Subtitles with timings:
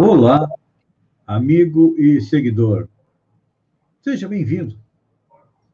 [0.00, 0.48] Olá,
[1.26, 2.88] amigo e seguidor.
[4.00, 4.78] Seja bem-vindo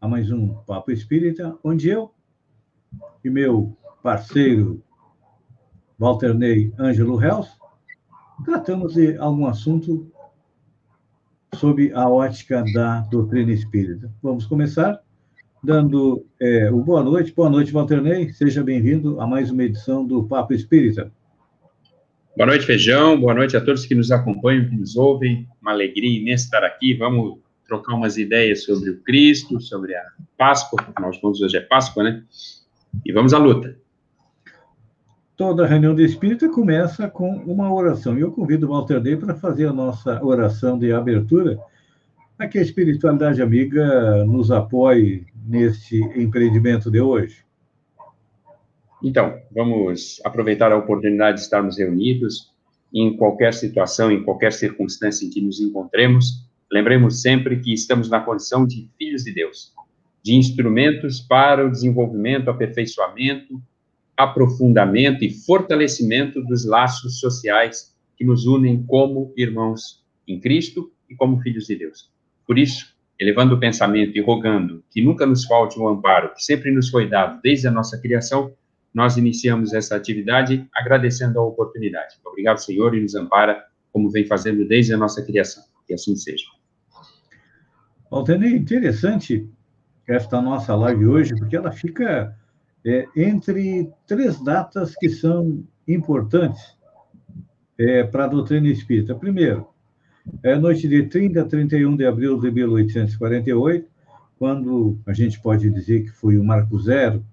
[0.01, 2.11] a mais um Papo Espírita, onde eu
[3.23, 4.83] e meu parceiro
[5.99, 7.51] Walter Ney Ângelo Hells
[8.47, 10.11] tratamos de algum assunto
[11.57, 14.11] sob a ótica da doutrina espírita.
[14.23, 15.03] Vamos começar
[15.63, 17.31] dando é, o boa noite.
[17.31, 18.33] Boa noite, Walter Ney.
[18.33, 21.13] Seja bem-vindo a mais uma edição do Papo Espírita.
[22.37, 23.21] Boa noite, Feijão.
[23.21, 25.49] Boa noite a todos que nos acompanham, que nos ouvem.
[25.63, 26.93] Uma alegria imensa estar aqui.
[26.95, 30.03] Vamos trocar umas ideias sobre o Cristo, sobre a
[30.37, 32.25] Páscoa, de contas, hoje é Páscoa, né?
[33.07, 33.79] E vamos à luta.
[35.37, 38.19] Toda reunião de espírita começa com uma oração.
[38.19, 41.57] E eu convido o Walter Day para fazer a nossa oração de abertura,
[42.37, 47.44] para que a espiritualidade amiga nos apoie neste empreendimento de hoje.
[49.05, 52.51] Então, vamos aproveitar a oportunidade de estarmos reunidos
[52.93, 56.49] em qualquer situação, em qualquer circunstância em que nos encontremos.
[56.73, 59.75] Lembremos sempre que estamos na condição de filhos de Deus,
[60.23, 63.63] de instrumentos para o desenvolvimento, aperfeiçoamento,
[64.17, 71.43] aprofundamento e fortalecimento dos laços sociais que nos unem como irmãos em Cristo e como
[71.43, 72.11] filhos de Deus.
[72.47, 76.71] Por isso, elevando o pensamento e rogando que nunca nos falte um amparo que sempre
[76.71, 78.51] nos foi dado desde a nossa criação,
[78.95, 82.15] nós iniciamos essa atividade agradecendo a oportunidade.
[82.25, 85.65] Obrigado, Senhor, e nos ampara, como vem fazendo desde a nossa criação.
[85.87, 86.45] Que assim seja.
[88.11, 89.51] Altenei, interessante
[90.07, 92.37] esta nossa live hoje, porque ela fica
[92.87, 96.77] é, entre três datas que são importantes
[97.77, 99.15] é, para a doutrina espírita.
[99.15, 99.67] Primeiro,
[100.43, 103.89] é a noite de 30 a 31 de abril de 1848,
[104.39, 107.25] quando a gente pode dizer que foi o marco zero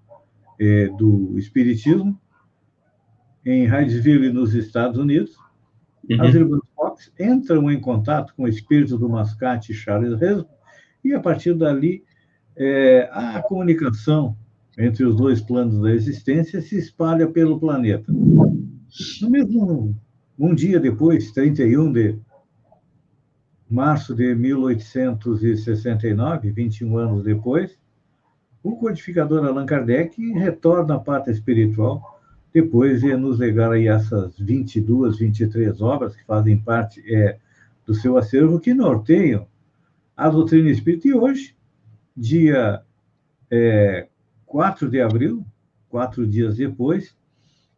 [0.61, 2.21] é, do Espiritismo,
[3.43, 5.35] em Hydesville, nos Estados Unidos.
[6.07, 6.21] Uhum.
[6.21, 10.47] As irmãs Fox entram em contato com o espírito do mascate Charles Resmo,
[11.03, 12.03] e a partir dali
[12.55, 14.37] é, a comunicação
[14.77, 18.11] entre os dois planos da existência se espalha pelo planeta.
[18.11, 19.95] No mesmo
[20.37, 22.19] um dia depois, 31 de
[23.67, 27.80] março de 1869, 21 anos depois,
[28.63, 32.19] o codificador Allan Kardec retorna à pátria espiritual
[32.53, 37.37] depois de nos legar aí essas 22, 23 obras que fazem parte é,
[37.85, 39.47] do seu acervo, que norteiam
[40.15, 41.07] a doutrina espírita.
[41.07, 41.55] E hoje,
[42.15, 42.81] dia
[43.49, 44.07] é,
[44.45, 45.45] 4 de abril,
[45.89, 47.15] quatro dias depois,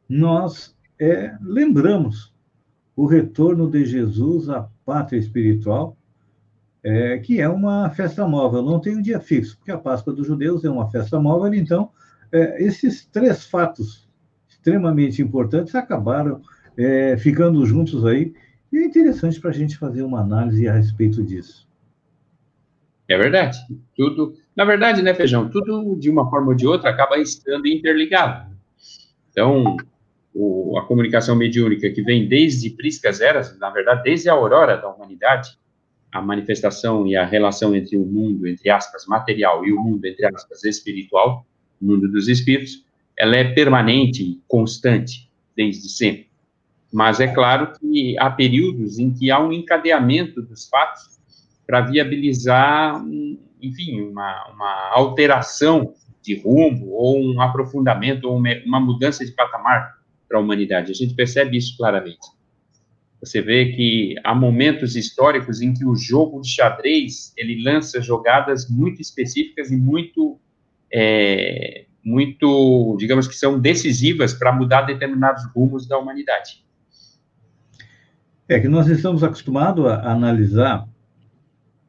[0.10, 2.34] nós é, lembramos
[2.96, 5.98] o retorno de Jesus à pátria espiritual,
[6.84, 10.28] é, que é uma festa móvel, não tem um dia fixo, porque a Páscoa dos
[10.28, 11.90] judeus é uma festa móvel, então,
[12.32, 14.10] é, esses três fatos
[14.50, 16.42] extremamente importantes acabaram
[16.78, 18.34] é, ficando juntos aí,
[18.72, 21.68] e é interessante para a gente fazer uma análise a respeito disso.
[23.08, 23.60] É verdade.
[23.96, 25.50] Tudo, na verdade, né, Feijão?
[25.50, 28.52] Tudo, de uma forma ou de outra, acaba estando interligado.
[29.30, 29.78] Então,
[30.34, 34.90] o, a comunicação mediúnica que vem desde priscas eras, na verdade, desde a aurora da
[34.90, 35.58] humanidade,
[36.14, 40.26] a manifestação e a relação entre o mundo, entre aspas, material e o mundo, entre
[40.28, 41.46] aspas, espiritual,
[41.82, 42.86] o mundo dos espíritos,
[43.18, 46.28] ela é permanente, constante, desde sempre.
[46.92, 51.20] Mas é claro que há períodos em que há um encadeamento dos fatos
[51.66, 53.04] para viabilizar,
[53.60, 59.96] enfim, uma, uma alteração de rumo, ou um aprofundamento, ou uma, mudança de patamar
[60.30, 60.92] para a humanidade.
[60.92, 62.28] A gente percebe isso claramente.
[63.24, 68.70] Você vê que há momentos históricos em que o jogo de xadrez ele lança jogadas
[68.70, 70.38] muito específicas e muito,
[70.94, 76.66] é, muito, digamos que são decisivas para mudar determinados rumos da humanidade.
[78.50, 80.86] É que nós estamos acostumados a analisar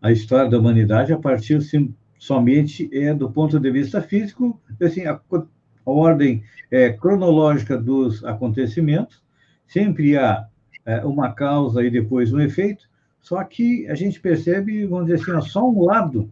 [0.00, 5.04] a história da humanidade a partir sim, somente é, do ponto de vista físico, assim,
[5.04, 9.20] a, a ordem é, cronológica dos acontecimentos,
[9.66, 10.46] sempre há
[11.04, 12.86] uma causa e depois um efeito,
[13.20, 16.31] só que a gente percebe, vamos dizer assim, só um lado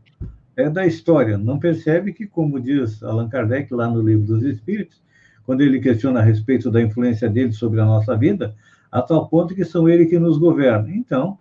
[0.56, 5.02] é, da história, não percebe que, como diz Allan Kardec lá no Livro dos Espíritos,
[5.44, 8.54] quando ele questiona a respeito da influência dele sobre a nossa vida,
[8.90, 10.90] a tal ponto que são ele que nos governa.
[10.90, 11.38] Então,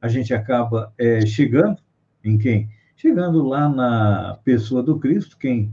[0.00, 1.78] a gente acaba é, chegando
[2.22, 2.68] em quem?
[2.96, 5.72] Chegando lá na pessoa do Cristo, quem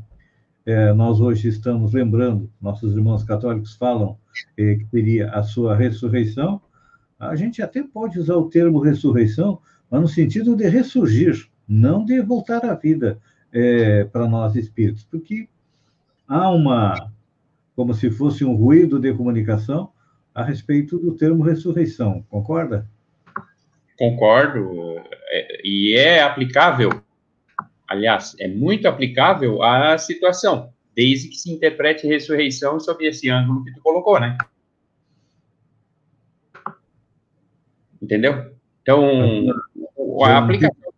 [0.66, 4.18] é, nós hoje estamos lembrando, nossos irmãos católicos falam
[4.58, 6.62] é, que teria a sua ressurreição,
[7.20, 9.60] a gente até pode usar o termo ressurreição,
[9.92, 13.20] mas no sentido de ressurgir, não de voltar à vida
[13.52, 15.50] é, para nós espíritos, porque
[16.28, 17.12] há uma,
[17.76, 19.92] como se fosse um ruído de comunicação
[20.34, 22.88] a respeito do termo ressurreição, concorda?
[23.98, 24.96] Concordo,
[25.30, 27.02] é, e é aplicável,
[27.88, 33.74] aliás, é muito aplicável à situação, desde que se interprete ressurreição sob esse ângulo que
[33.74, 34.38] tu colocou, né?
[38.02, 38.54] Entendeu?
[38.82, 39.46] Então,
[40.24, 40.94] a aplicação,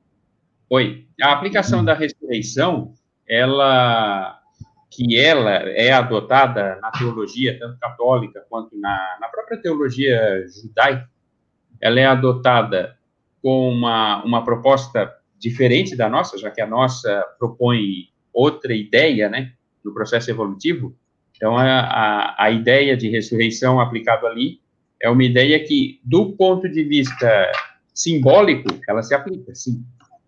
[0.70, 2.94] oi, a aplicação da ressurreição,
[3.28, 4.38] ela
[4.90, 11.10] que ela é adotada na teologia, tanto católica quanto na, na própria teologia judaica,
[11.80, 12.98] ela é adotada
[13.42, 19.54] com uma, uma proposta diferente da nossa, já que a nossa propõe outra ideia, né,
[19.84, 20.96] no processo evolutivo.
[21.36, 24.60] Então, a, a, a ideia de ressurreição aplicada ali
[25.02, 27.52] é uma ideia que, do ponto de vista
[27.94, 29.84] simbólico, ela se aplica, sim.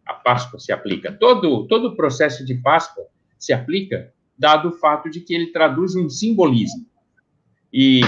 [0.06, 1.12] A Páscoa se aplica.
[1.12, 3.06] Todo, todo o processo de Páscoa
[3.38, 6.86] se aplica, dado o fato de que ele traduz um simbolismo.
[7.72, 8.02] E,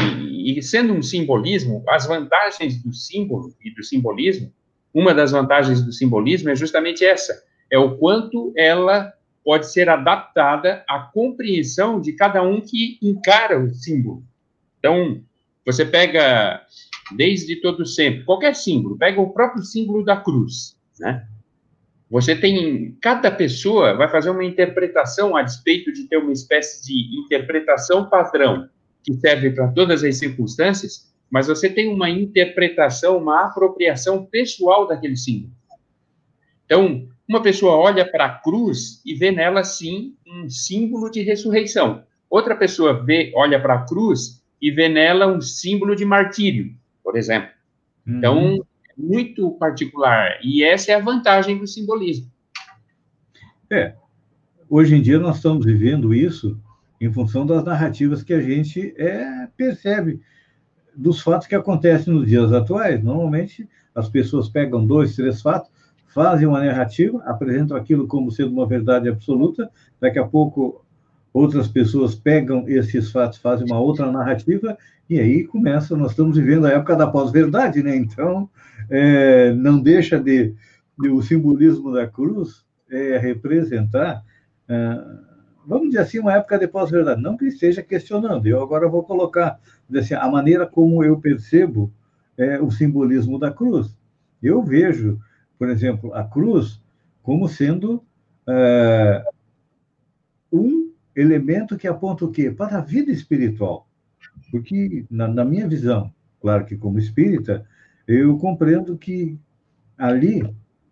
[0.46, 4.52] e, sendo um simbolismo, as vantagens do símbolo e do simbolismo,
[4.94, 9.14] uma das vantagens do simbolismo é justamente essa, é o quanto ela
[9.44, 14.24] pode ser adaptada à compreensão de cada um que encara o símbolo.
[14.80, 15.22] Então,
[15.66, 16.62] você pega
[17.16, 21.28] desde todo sempre, qualquer símbolo, pega o próprio símbolo da cruz, né?
[22.10, 27.20] Você tem, cada pessoa vai fazer uma interpretação a despeito de ter uma espécie de
[27.20, 28.70] interpretação padrão
[29.04, 35.18] que serve para todas as circunstâncias, mas você tem uma interpretação, uma apropriação pessoal daquele
[35.18, 35.52] símbolo.
[36.66, 42.04] Então, uma pessoa olha para a cruz e vê nela, sim, um símbolo de ressurreição.
[42.30, 47.18] Outra pessoa vê, olha para a cruz e vê nela um símbolo de martírio, por
[47.18, 47.50] exemplo.
[48.08, 48.18] Uhum.
[48.18, 50.40] Então, é muito particular.
[50.44, 52.32] E essa é a vantagem do simbolismo.
[53.70, 53.96] É.
[54.70, 56.60] Hoje em dia, nós estamos vivendo isso
[57.00, 60.22] em função das narrativas que a gente é, percebe
[60.96, 63.04] dos fatos que acontecem nos dias atuais.
[63.04, 65.70] Normalmente, as pessoas pegam dois, três fatos,
[66.08, 69.70] fazem uma narrativa, apresentam aquilo como sendo uma verdade absoluta,
[70.00, 70.85] daqui a pouco
[71.36, 74.78] outras pessoas pegam esses fatos, fazem uma outra narrativa,
[75.10, 77.96] e aí começa, nós estamos vivendo a época da pós-verdade, né?
[77.96, 78.50] Então,
[78.90, 80.54] é, não deixa de,
[80.98, 84.24] de, o simbolismo da cruz é, representar
[84.70, 84.76] é,
[85.68, 87.22] vamos dizer assim, uma época de pós-verdade.
[87.22, 89.60] Não que esteja questionando, eu agora vou colocar
[89.94, 91.92] assim, a maneira como eu percebo
[92.38, 93.96] é, o simbolismo da cruz.
[94.42, 95.20] Eu vejo,
[95.58, 96.82] por exemplo, a cruz
[97.22, 98.02] como sendo
[98.48, 99.24] é,
[100.52, 100.85] um
[101.16, 102.52] elemento que aponta o quê?
[102.52, 103.88] Para a vida espiritual.
[104.52, 107.66] Porque, na, na minha visão, claro que como espírita,
[108.08, 109.40] eu compreendo que
[109.98, 110.44] ali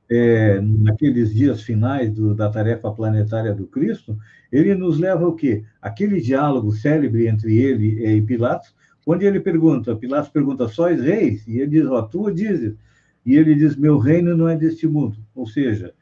[0.10, 4.18] é, naqueles dias finais do, da tarefa planetária do Cristo,
[4.52, 5.64] ele nos leva ao quê?
[5.82, 8.76] Aquele diálogo célebre entre ele e Pilatos,
[9.06, 11.46] onde ele pergunta, Pilatos pergunta, sois reis?
[11.48, 12.76] E ele diz, ó, tu dizes.
[13.26, 15.18] E ele diz, meu reino não é deste mundo.
[15.34, 15.94] Ou seja,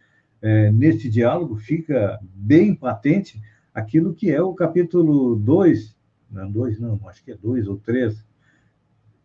[0.42, 3.40] é, nesse diálogo fica bem patente
[3.74, 5.96] aquilo que é o capítulo 2,
[6.32, 8.26] não 2 não, acho que é 2 ou 3,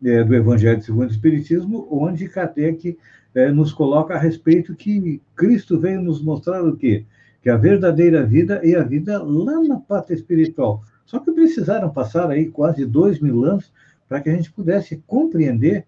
[0.03, 2.97] é, do Evangelho segundo o Espiritismo, onde Kardec
[3.33, 7.05] é, nos coloca a respeito que Cristo veio nos mostrar o quê?
[7.41, 10.83] Que a verdadeira vida é a vida lá na pátria espiritual.
[11.05, 13.71] Só que precisaram passar aí quase dois mil anos
[14.07, 15.85] para que a gente pudesse compreender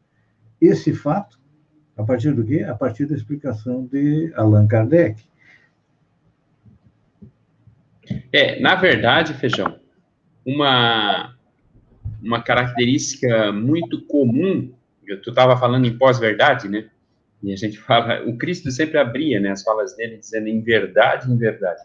[0.61, 1.39] esse fato
[1.97, 2.63] a partir do quê?
[2.63, 5.21] A partir da explicação de Allan Kardec.
[8.31, 9.79] É, na verdade, Feijão,
[10.45, 11.35] uma,
[12.21, 14.71] uma característica muito comum,
[15.23, 16.89] tu estava falando em pós-verdade, né?
[17.41, 21.31] E a gente fala, o Cristo sempre abria né, as falas dele dizendo em verdade,
[21.31, 21.81] em verdade.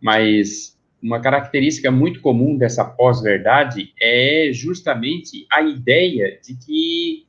[0.00, 7.26] Mas uma característica muito comum dessa pós-verdade é justamente a ideia de que,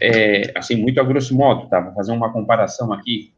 [0.00, 1.80] é, assim, muito a grosso modo, tá?
[1.80, 3.32] Vou fazer uma comparação aqui.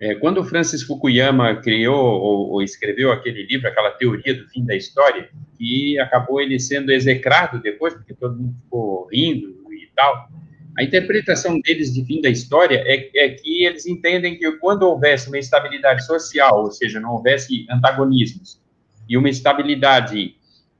[0.00, 4.74] É, quando Francis Fukuyama criou ou, ou, escreveu aquele livro, aquela teoria do fim da
[4.74, 10.28] história, que acabou ele sendo execrado depois, porque todo mundo ficou rindo e tal,
[10.76, 15.28] a interpretação deles de fim da história é, é, que eles entendem que quando houvesse
[15.28, 18.60] uma estabilidade social, ou seja, não houvesse antagonismos,
[19.08, 20.34] e uma estabilidade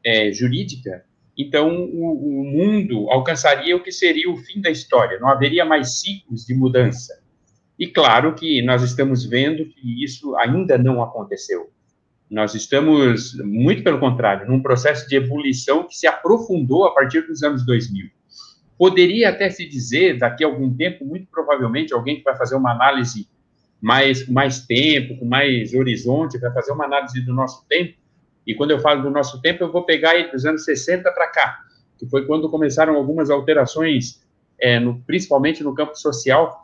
[0.04, 1.04] é, jurídica,
[1.38, 6.00] então o, o, mundo alcançaria o que seria o fim da história, não haveria mais
[6.00, 7.23] ciclos de mudança.
[7.78, 11.70] E claro que nós estamos vendo que isso ainda não aconteceu.
[12.30, 17.42] Nós estamos, muito pelo contrário, num processo de ebulição que se aprofundou a partir dos
[17.42, 18.08] anos 2000.
[18.78, 22.72] Poderia até se dizer, daqui a algum tempo, muito provavelmente, alguém que vai fazer uma
[22.72, 23.28] análise
[23.80, 27.94] mais, mais tempo, com mais horizonte, vai fazer uma análise do nosso tempo.
[28.46, 31.28] E quando eu falo do nosso tempo, eu vou pegar aí dos anos 60 para
[31.28, 31.60] cá,
[31.98, 34.22] que foi quando começaram algumas alterações,
[34.60, 36.63] é, no, principalmente no campo social,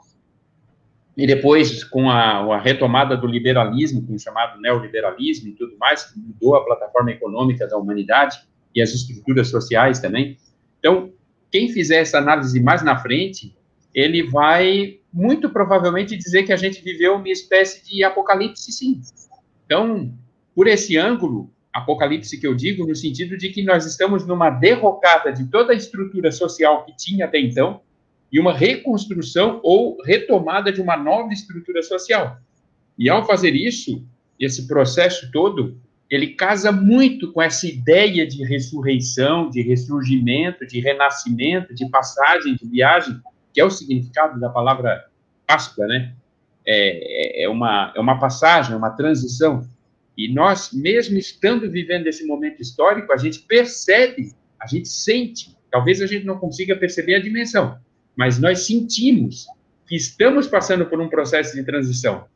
[1.16, 6.04] e depois, com a, a, retomada do liberalismo, com o chamado neoliberalismo e tudo mais,
[6.04, 8.38] que mudou a plataforma econômica da humanidade
[8.74, 10.38] e as estruturas sociais também.
[10.78, 11.12] Então,
[11.50, 13.54] quem fizer essa análise mais na frente,
[13.92, 19.00] ele vai muito provavelmente dizer que a gente viveu uma espécie de apocalipse, sim.
[19.66, 20.14] Então,
[20.54, 25.32] por esse ângulo, apocalipse que eu digo, no sentido de que nós estamos numa derrocada
[25.32, 27.80] de toda a estrutura social que tinha até então,
[28.32, 32.38] e uma reconstrução ou retomada de uma nova estrutura social.
[32.98, 34.04] E ao fazer isso,
[34.38, 41.74] esse processo todo, ele casa muito com essa ideia de ressurreição, de ressurgimento, de renascimento,
[41.74, 43.20] de passagem, de viagem,
[43.52, 45.06] que é o significado da palavra
[45.46, 46.14] Páscoa, né?
[46.66, 49.66] É, é, uma, é uma passagem, é uma transição.
[50.16, 56.00] E nós, mesmo estando vivendo esse momento histórico, a gente percebe, a gente sente, talvez
[56.02, 57.78] a gente não consiga perceber a dimensão,
[58.20, 59.46] mas nós sentimos
[59.86, 62.26] que estamos passando por um processo de transição.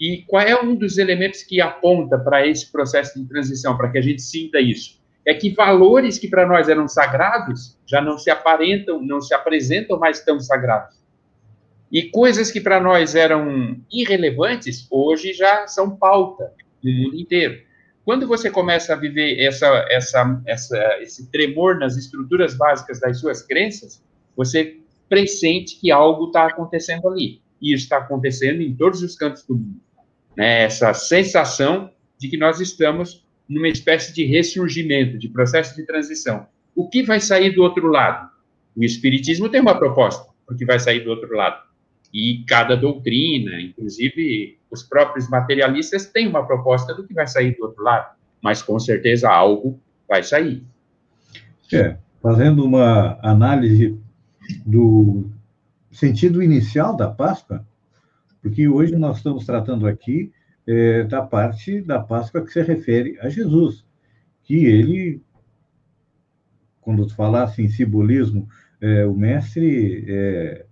[0.00, 3.98] E qual é um dos elementos que aponta para esse processo de transição, para que
[3.98, 5.00] a gente sinta isso?
[5.24, 9.96] É que valores que para nós eram sagrados já não se aparentam, não se apresentam
[9.96, 10.96] mais tão sagrados.
[11.92, 16.52] E coisas que para nós eram irrelevantes, hoje já são pauta
[16.82, 17.62] no mundo inteiro.
[18.04, 23.40] Quando você começa a viver essa, essa, essa, esse tremor nas estruturas básicas das suas
[23.40, 24.02] crenças,
[24.36, 27.40] você pressente que algo está acontecendo ali.
[27.60, 29.80] E isso está acontecendo em todos os cantos do mundo.
[30.36, 30.64] Né?
[30.64, 36.46] Essa sensação de que nós estamos numa espécie de ressurgimento, de processo de transição.
[36.74, 38.28] O que vai sair do outro lado?
[38.76, 41.62] O Espiritismo tem uma proposta o que vai sair do outro lado.
[42.12, 47.64] E cada doutrina, inclusive os próprios materialistas, têm uma proposta do que vai sair do
[47.64, 48.16] outro lado.
[48.42, 50.62] Mas com certeza algo vai sair.
[51.72, 53.98] É, fazendo uma análise
[54.64, 55.30] do
[55.90, 57.66] sentido inicial da Páscoa,
[58.40, 60.32] porque hoje nós estamos tratando aqui
[60.66, 63.84] é, da parte da Páscoa que se refere a Jesus,
[64.44, 65.22] que ele,
[66.80, 68.48] quando falasse em simbolismo,
[68.80, 70.66] é, o mestre é,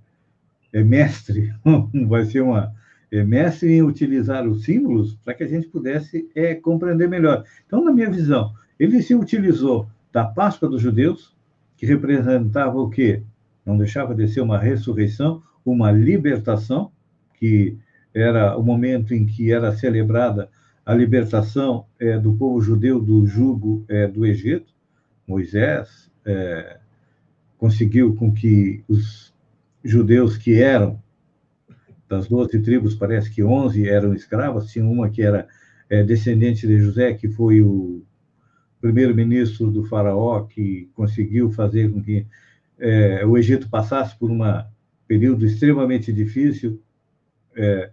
[0.72, 1.52] é mestre,
[2.08, 2.74] vai ser uma
[3.10, 7.44] é mestre em utilizar os símbolos para que a gente pudesse é, compreender melhor.
[7.64, 11.34] Então, na minha visão, ele se utilizou da Páscoa dos judeus,
[11.76, 13.22] que representava o quê?
[13.66, 16.92] Não deixava de ser uma ressurreição, uma libertação,
[17.34, 17.76] que
[18.14, 20.48] era o momento em que era celebrada
[20.86, 24.72] a libertação é, do povo judeu do jugo é, do Egito.
[25.26, 26.78] Moisés é,
[27.58, 29.34] conseguiu com que os
[29.82, 31.02] judeus que eram
[32.08, 35.48] das doze tribos, parece que onze eram escravas, tinha uma que era
[36.06, 38.02] descendente de José, que foi o
[38.80, 42.26] primeiro-ministro do faraó, que conseguiu fazer com que
[42.78, 44.40] é, o Egito passasse por um
[45.06, 46.82] período extremamente difícil,
[47.54, 47.90] é,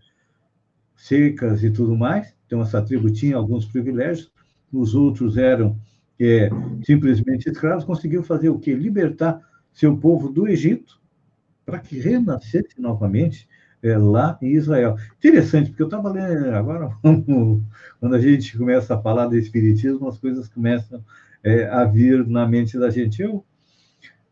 [0.95, 2.35] secas e tudo mais.
[2.45, 4.31] Então, essa tribo tinha alguns privilégios,
[4.71, 5.79] os outros eram
[6.19, 6.49] é,
[6.83, 7.85] simplesmente escravos.
[7.85, 8.73] Conseguiu fazer o quê?
[8.73, 9.39] Libertar
[9.71, 10.99] seu povo do Egito
[11.65, 13.47] para que renascesse novamente
[13.81, 14.95] é, lá em Israel.
[15.17, 16.89] Interessante, porque eu estava lendo agora,
[17.99, 21.03] quando a gente começa a falar do Espiritismo, as coisas começam
[21.43, 23.21] é, a vir na mente da gente.
[23.21, 23.43] Eu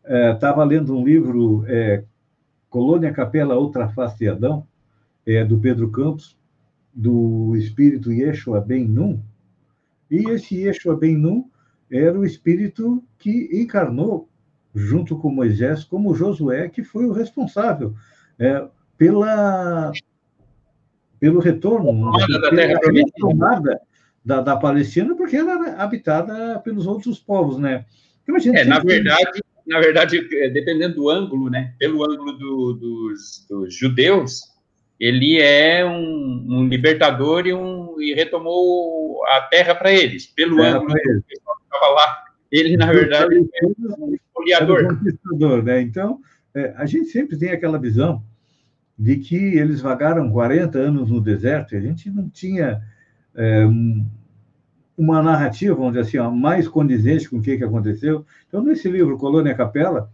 [0.04, 2.04] estava é, lendo um livro, é,
[2.68, 4.66] Colônia Capela Outra Face de Adão,
[5.26, 6.36] é, do Pedro Campos,
[6.92, 9.20] do espírito Yeshua Ben Nun,
[10.10, 11.44] e esse Yeshua Ben Nun
[11.90, 14.28] era o espírito que encarnou
[14.74, 17.94] junto com Moisés, como Josué, que foi o responsável
[18.38, 18.66] é,
[18.96, 19.92] pela
[21.20, 23.80] pelo retorno da terra retomada
[24.24, 27.84] da, da Palestina, porque ela era habitada pelos outros povos, né?
[28.22, 31.74] Então, é, na verdade, na verdade, é, dependendo do ângulo, né?
[31.78, 34.40] Pelo ângulo do, dos, dos, judeus,
[34.98, 40.26] ele é um, um libertador e, um, e, retomou a terra para eles.
[40.26, 45.62] Pelo terra ângulo do pessoal que estava lá, ele, na verdade, é um espoliador.
[45.62, 45.80] né?
[45.80, 46.20] Então,
[46.54, 48.22] é, a gente sempre tem aquela visão
[48.98, 52.82] de que eles vagaram 40 anos no deserto e a gente não tinha
[53.34, 53.64] é,
[55.02, 58.24] uma narrativa, vamos dizer assim, ó, mais condizente com o que, que aconteceu.
[58.46, 60.08] Então, nesse livro, Colônia Capela,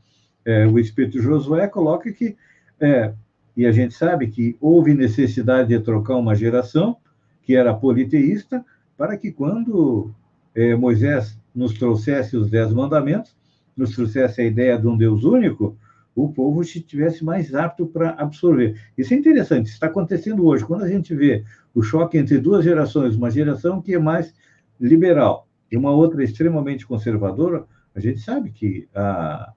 [0.45, 2.37] é, o Espírito Josué coloca que,
[2.81, 3.13] é,
[3.55, 6.97] e a gente sabe que houve necessidade de trocar uma geração
[7.43, 8.65] que era politeísta,
[8.97, 10.11] para que quando
[10.55, 13.37] é, Moisés nos trouxesse os Dez Mandamentos,
[13.77, 15.77] nos trouxesse a ideia de um Deus único,
[16.15, 18.81] o povo estivesse mais apto para absorver.
[18.97, 20.65] Isso é interessante, está acontecendo hoje.
[20.65, 24.35] Quando a gente vê o choque entre duas gerações, uma geração que é mais
[24.81, 29.53] liberal e uma outra extremamente conservadora, a gente sabe que, a,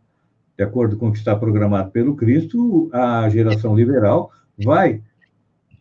[0.58, 5.02] de acordo com o que está programado pelo Cristo, a geração liberal vai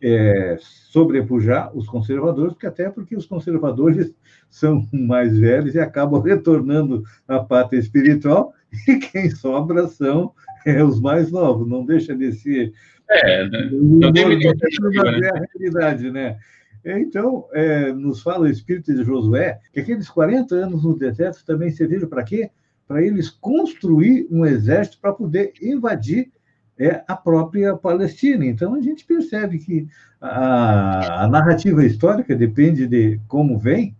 [0.01, 4.13] é, sobrepujar os conservadores, porque até porque os conservadores
[4.49, 8.53] são mais velhos e acabam retornando à pátria espiritual,
[8.87, 10.33] e quem sobra são
[10.65, 12.73] é, os mais novos, não deixa de ser.
[13.09, 13.69] É, né?
[13.71, 15.29] não deve né?
[15.29, 16.37] a realidade, né?
[16.83, 21.71] Então, é, nos fala o Espírito de Josué que aqueles 40 anos no deserto também
[21.71, 22.49] serviram para quê?
[22.87, 26.31] Para eles construir um exército para poder invadir
[26.77, 28.45] é, a própria Palestina.
[28.45, 29.87] Então, a gente percebe que
[30.19, 33.95] a, a narrativa histórica depende de como vem,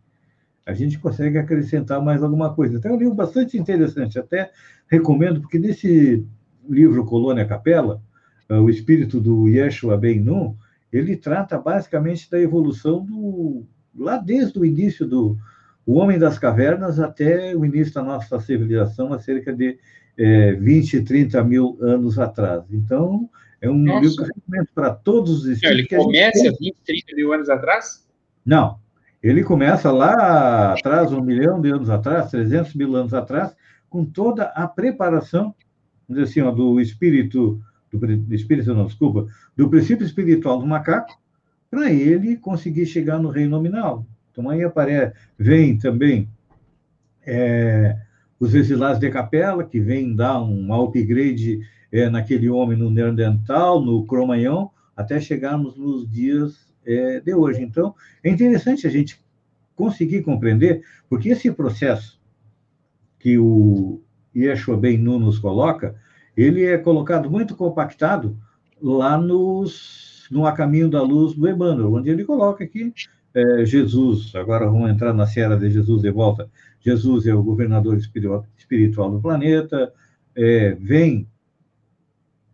[0.65, 2.77] a gente consegue acrescentar mais alguma coisa.
[2.77, 4.51] Então, é um livro bastante interessante, até
[4.87, 6.25] recomendo, porque nesse
[6.67, 8.01] livro Colônia Capela,
[8.49, 10.55] é, o espírito do Yeshua Ben Nun,
[10.91, 15.37] ele trata basicamente da evolução do lá desde o início do
[15.85, 19.79] o homem das cavernas até o início da nossa civilização, há cerca de
[20.17, 22.63] é, 20, 30 mil anos atrás.
[22.71, 23.29] Então,
[23.59, 23.99] é um nossa.
[23.99, 25.91] livro que recomendo para todos os espíritos.
[25.91, 26.59] Ele começa gente...
[26.59, 28.07] 20, 30 mil anos atrás?
[28.45, 28.79] Não,
[29.21, 33.55] ele começa lá atrás, um milhão de anos atrás, 300 mil anos atrás,
[33.89, 35.53] com toda a preparação,
[36.21, 37.61] assim, ó, do espírito
[37.97, 41.19] do, espírito, não, desculpa, do princípio espiritual do macaco,
[41.69, 44.05] para ele conseguir chegar no reino nominal.
[44.31, 46.29] Então aí aparece, vem também
[47.25, 47.97] é,
[48.39, 54.05] os exilados de capela, que vem dar um upgrade é, naquele homem no Neandertal, no
[54.05, 57.61] Cromanhão, até chegarmos nos dias é, de hoje.
[57.61, 57.93] Então,
[58.23, 59.19] é interessante a gente
[59.75, 62.19] conseguir compreender, porque esse processo
[63.19, 64.01] que o
[64.35, 65.95] Yeshua Ben Nu nos coloca,
[66.35, 68.37] ele é colocado muito compactado
[68.81, 72.93] lá nos, no A Caminho da Luz do Emmanuel, onde ele coloca aqui
[73.33, 76.49] é, Jesus, agora vamos entrar na Serra de Jesus de volta,
[76.81, 79.93] Jesus é o governador espiritual do planeta,
[80.35, 81.27] é, vem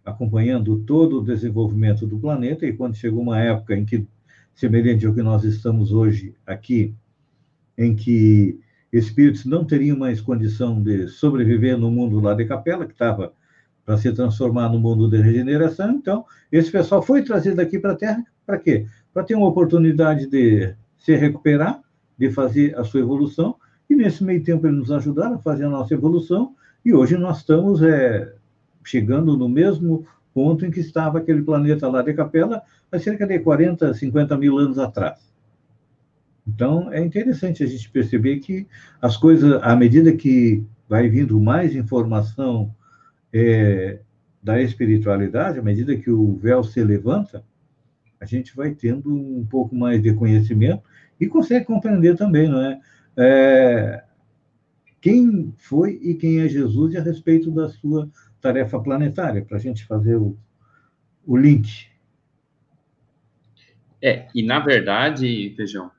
[0.06, 4.08] acompanhando todo o desenvolvimento do planeta, e quando chegou uma época em que,
[4.54, 6.93] semelhante ao que nós estamos hoje aqui,
[7.78, 8.60] em que
[8.91, 13.34] espíritos não teriam mais condição de sobreviver no mundo lá de Capela, que estava
[13.88, 15.91] para se transformar no mundo de regeneração.
[15.91, 18.86] Então, esse pessoal foi trazido aqui para a Terra para quê?
[19.13, 21.80] Para ter uma oportunidade de se recuperar,
[22.17, 23.56] de fazer a sua evolução,
[23.89, 27.38] e nesse meio tempo eles nos ajudaram a fazer a nossa evolução, e hoje nós
[27.38, 28.34] estamos é,
[28.84, 33.39] chegando no mesmo ponto em que estava aquele planeta lá de Capela há cerca de
[33.39, 35.34] 40, 50 mil anos atrás.
[36.45, 38.67] Então, é interessante a gente perceber que
[39.02, 42.76] as coisas, à medida que vai vindo mais informação
[43.33, 43.99] é,
[44.41, 47.43] da espiritualidade, à medida que o véu se levanta,
[48.19, 50.83] a gente vai tendo um pouco mais de conhecimento
[51.19, 52.79] e consegue compreender também, não é?
[53.17, 54.03] é
[54.99, 58.09] quem foi e quem é Jesus e a respeito da sua
[58.41, 60.37] tarefa planetária, para a gente fazer o,
[61.25, 61.87] o link.
[64.01, 65.91] É, e na verdade, Feijão,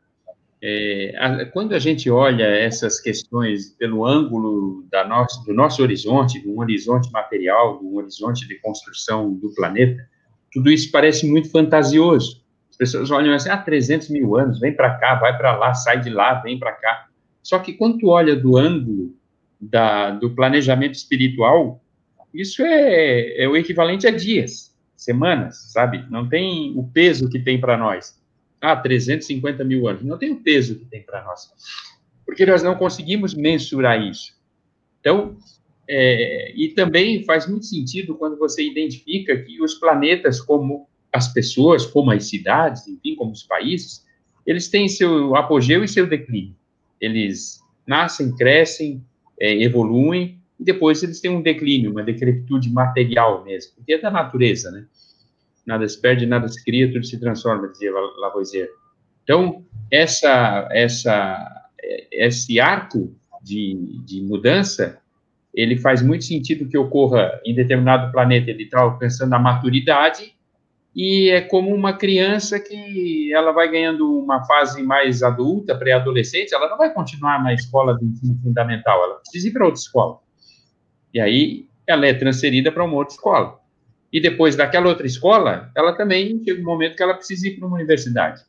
[0.61, 6.49] é, a, quando a gente olha essas questões pelo ângulo nosso, do nosso horizonte, de
[6.49, 10.05] um horizonte material, de um horizonte de construção do planeta,
[10.53, 12.43] tudo isso parece muito fantasioso.
[12.71, 16.01] As pessoas olham assim, ah, 300 mil anos, vem para cá, vai para lá, sai
[16.01, 17.07] de lá, vem para cá.
[17.43, 19.15] Só que quando tu olha do ângulo
[19.61, 21.81] da, do planejamento espiritual,
[22.35, 26.05] isso é, é o equivalente a dias, semanas, sabe?
[26.11, 28.18] Não tem o peso que tem para nós
[28.61, 30.03] ah, 350 mil anos.
[30.03, 31.51] Não tem o peso que tem para nós.
[32.25, 34.37] Porque nós não conseguimos mensurar isso.
[35.01, 35.37] Então,
[35.89, 41.87] é, e também faz muito sentido quando você identifica que os planetas, como as pessoas,
[41.87, 44.05] como as cidades, enfim, como os países,
[44.47, 46.55] eles têm seu apogeu e seu declínio.
[47.01, 49.03] Eles nascem, crescem,
[49.41, 54.11] é, evoluem, e depois eles têm um declínio, uma decrepitude material mesmo, porque é da
[54.11, 54.87] natureza, né?
[55.69, 58.71] Nada se perde, nada se cria, tudo se transforma, dizia Lavoisier.
[59.23, 61.69] Então, essa, essa,
[62.11, 64.99] esse arco de, de mudança,
[65.55, 70.35] ele faz muito sentido que ocorra em determinado planeta, ele está alcançando a maturidade,
[70.97, 76.69] e é como uma criança que ela vai ganhando uma fase mais adulta, pré-adolescente, ela
[76.69, 80.19] não vai continuar na escola do ensino fundamental, ela precisa ir para outra escola.
[81.13, 83.59] E aí ela é transferida para uma outra escola
[84.13, 87.67] e depois daquela outra escola, ela também chega um momento que ela precisa ir para
[87.67, 88.43] uma universidade.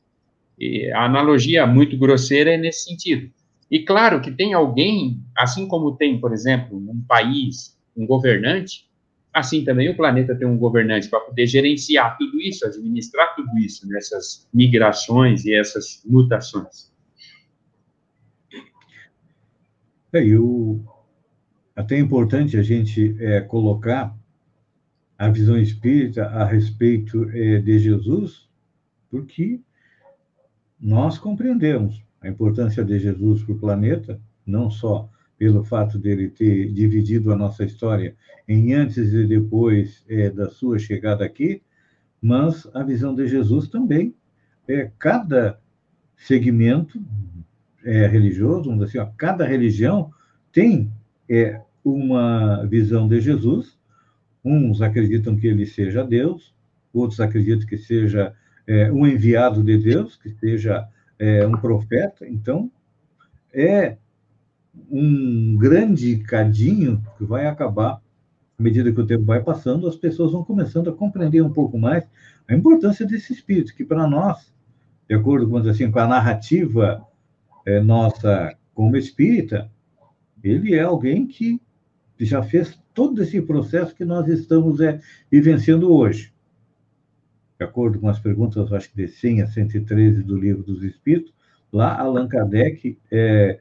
[0.58, 3.30] E a analogia muito grosseira é nesse sentido.
[3.69, 8.89] E claro que tem alguém, assim como tem, por exemplo, um país, um governante,
[9.34, 13.88] assim também o planeta tem um governante para poder gerenciar tudo isso, administrar tudo isso,
[13.88, 16.89] nessas migrações e essas mutações.
[20.12, 20.84] É, e o,
[21.76, 24.17] até é importante a gente é, colocar
[25.19, 28.47] a visão espírita a respeito é, de Jesus,
[29.12, 29.60] porque
[30.79, 36.71] nós compreendemos a importância de Jesus para o planeta, não só pelo fato dele ter
[36.71, 38.15] dividido a nossa história
[38.47, 41.62] em antes e depois é, da sua chegada aqui,
[42.21, 44.15] mas a visão de Jesus também
[44.69, 45.60] é cada
[46.15, 47.01] segmento
[47.84, 50.12] é, religioso, vamos dizer assim, ó, cada religião
[50.51, 50.91] tem
[51.29, 53.78] é, uma visão de Jesus.
[54.43, 56.54] Uns acreditam que ele seja Deus,
[56.93, 58.34] outros acreditam que seja
[58.65, 62.28] é, um enviado de Deus, que seja é, um profeta.
[62.28, 62.71] Então,
[63.54, 63.97] é
[64.89, 68.02] um grande cadinho que vai acabar,
[68.58, 71.78] à medida que o tempo vai passando, as pessoas vão começando a compreender um pouco
[71.78, 72.08] mais
[72.47, 74.54] a importância desse espírito, que para nós,
[75.08, 77.06] de acordo com, assim, com a narrativa
[77.65, 79.69] é, nossa como espírita,
[80.43, 81.62] ele é alguém que
[82.25, 84.99] já fez todo esse processo que nós estamos é,
[85.32, 86.34] vivenciando hoje.
[87.58, 91.34] De acordo com as perguntas, acho que de 100 a 113 do Livro dos Espíritos,
[91.71, 93.60] lá Allan Kardec, é,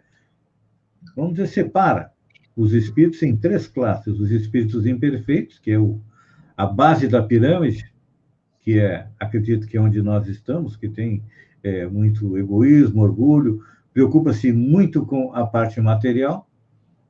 [1.15, 2.13] vamos dizer, separa
[2.57, 6.01] os espíritos em três classes: os espíritos imperfeitos, que é o,
[6.57, 7.93] a base da pirâmide,
[8.61, 11.23] que é, acredito que é onde nós estamos, que tem
[11.63, 16.49] é, muito egoísmo, orgulho, preocupa-se muito com a parte material.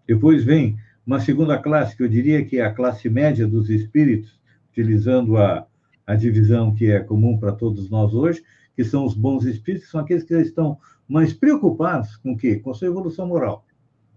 [0.06, 4.38] Depois vem uma segunda classe, que eu diria que é a classe média dos espíritos,
[4.70, 5.66] utilizando a,
[6.06, 8.42] a divisão que é comum para todos nós hoje,
[8.76, 10.76] que são os bons espíritos, que são aqueles que estão
[11.08, 12.56] mais preocupados com o quê?
[12.56, 13.64] Com a sua evolução moral.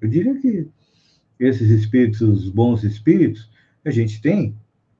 [0.02, 0.68] Eu diria que
[1.40, 3.50] esses espíritos, bons espíritos,
[3.86, 4.54] a gente tem,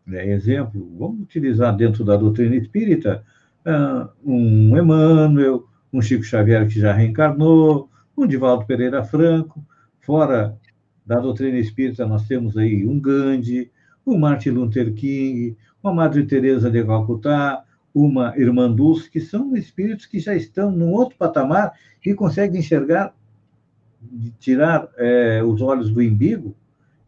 [0.08, 3.22] né, exemplo, vamos utilizar dentro da doutrina espírita,
[3.66, 9.62] uh, um Emmanuel, um Chico Xavier que já reencarnou, um Divaldo Pereira Franco,
[10.00, 10.58] fora
[11.06, 13.72] da doutrina espírita nós temos aí um Gandhi,
[14.06, 20.06] um Martin Luther King, uma Madre Teresa de Calcutá, uma Irmã Dulce, que são espíritos
[20.06, 21.74] que já estão num outro patamar
[22.06, 23.14] e conseguem enxergar,
[24.40, 26.56] tirar é, os olhos do embigo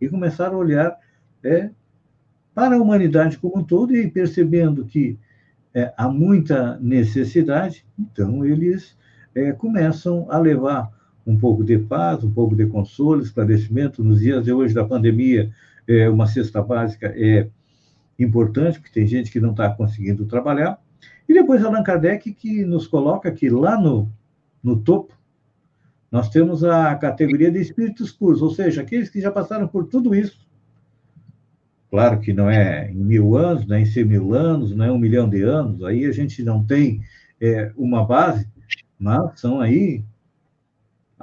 [0.02, 0.98] e começar a olhar
[1.44, 1.70] é,
[2.54, 5.18] para a humanidade como um todo e percebendo que
[5.74, 8.96] é, há muita necessidade, então eles
[9.34, 10.92] é, começam a levar
[11.26, 14.04] um pouco de paz, um pouco de consolo, esclarecimento.
[14.04, 15.52] Nos dias de hoje da pandemia,
[15.88, 17.48] é, uma cesta básica é
[18.20, 20.80] importante, porque tem gente que não está conseguindo trabalhar.
[21.28, 24.12] E depois Allan Kardec, que nos coloca que lá no,
[24.62, 25.14] no topo,
[26.12, 30.14] nós temos a categoria de espíritos puros, ou seja, aqueles que já passaram por tudo
[30.14, 30.44] isso
[31.94, 34.92] Claro que não é em mil anos, não é em cem mil anos, não é
[34.92, 37.04] um milhão de anos, aí a gente não tem
[37.40, 38.50] é, uma base,
[38.98, 40.04] mas são aí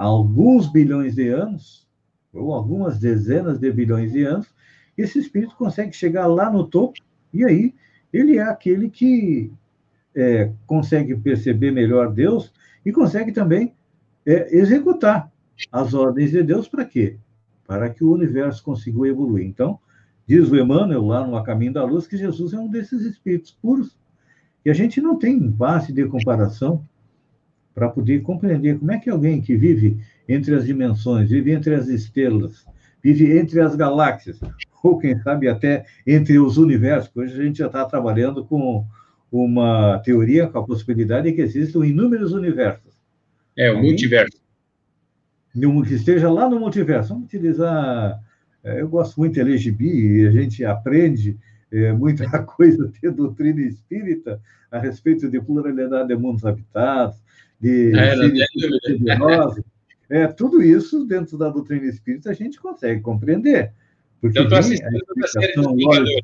[0.03, 1.87] alguns bilhões de anos,
[2.33, 4.47] ou algumas dezenas de bilhões de anos,
[4.97, 7.01] esse espírito consegue chegar lá no topo,
[7.33, 7.75] e aí
[8.13, 9.53] ele é aquele que
[10.15, 12.53] é, consegue perceber melhor Deus
[12.85, 13.75] e consegue também
[14.27, 15.31] é, executar
[15.71, 17.19] as ordens de Deus para quê?
[17.67, 19.47] Para que o universo consiga evoluir.
[19.47, 19.79] Então,
[20.31, 23.51] Diz o Emmanuel, lá no A Caminho da Luz, que Jesus é um desses espíritos
[23.51, 23.99] puros.
[24.65, 26.87] E a gente não tem base de comparação
[27.81, 29.97] para poder compreender como é que alguém que vive
[30.29, 32.67] entre as dimensões, vive entre as estrelas,
[33.03, 34.39] vive entre as galáxias,
[34.83, 38.85] ou quem sabe até entre os universos, hoje a gente já está trabalhando com
[39.33, 42.93] uma teoria com a possibilidade de que existam inúmeros universos.
[43.57, 44.39] É, o multiverso.
[45.89, 47.15] Que esteja lá no multiverso.
[47.15, 48.21] Vamos utilizar
[48.63, 51.39] é, eu gosto muito de LGB e a gente aprende
[51.73, 54.39] é, muita coisa de doutrina espírita
[54.71, 57.17] a respeito de pluralidade de mundos habitados,
[57.61, 57.93] de
[60.11, 63.73] é, é, tudo isso dentro da doutrina espírita a gente consegue compreender.
[64.21, 66.23] Porque eu estou assistindo a série dos Vingadores.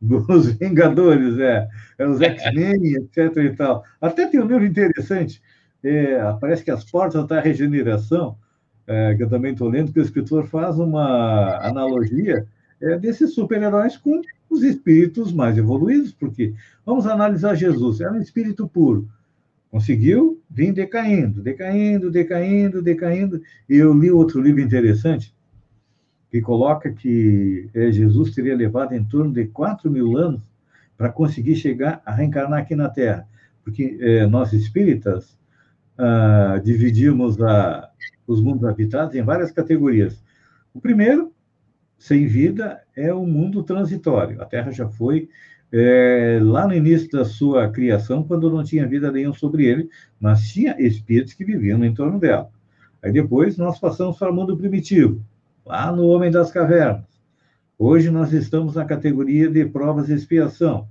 [0.00, 1.68] Dos Vingadores, é.
[1.98, 3.36] é os X-Men, etc.
[3.36, 3.84] e tal.
[4.00, 5.42] Até tem um livro interessante,
[5.82, 8.36] é, parece que as portas da regeneração,
[8.86, 12.46] é, que eu também estou lendo, que o escritor faz uma analogia
[12.80, 16.54] é, desses super-heróis com os espíritos mais evoluídos, porque
[16.84, 19.08] vamos analisar Jesus, era um espírito puro,
[19.74, 23.42] conseguiu vir decaindo, decaindo, decaindo, decaindo.
[23.68, 25.34] E eu li outro livro interessante
[26.30, 30.48] que coloca que é, Jesus teria levado em torno de 4 mil anos
[30.96, 33.26] para conseguir chegar a reencarnar aqui na Terra,
[33.64, 35.36] porque é, nós espíritas
[35.98, 37.90] ah, dividimos a,
[38.28, 40.22] os mundos habitados em várias categorias.
[40.72, 41.32] O primeiro,
[41.98, 44.40] sem vida, é o mundo transitório.
[44.40, 45.28] A Terra já foi
[45.72, 49.88] é, lá no início da sua criação, quando não tinha vida nenhuma sobre ele,
[50.20, 52.48] mas tinha espíritos que viviam no entorno dela.
[53.02, 55.20] Aí depois nós passamos para o mundo primitivo,
[55.66, 57.04] lá no Homem das Cavernas.
[57.78, 60.88] Hoje nós estamos na categoria de provas de expiação.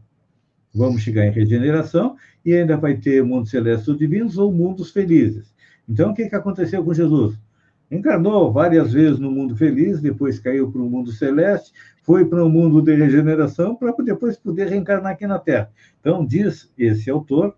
[0.75, 5.53] vamos chegar em regeneração e ainda vai ter mundos celestes divinos ou mundos felizes.
[5.87, 7.37] Então, o que, que aconteceu com Jesus?
[7.93, 12.49] Encarnou várias vezes no mundo feliz, depois caiu para o mundo celeste, foi para o
[12.49, 15.69] mundo de regeneração, para depois poder reencarnar aqui na Terra.
[15.99, 17.55] Então, diz esse autor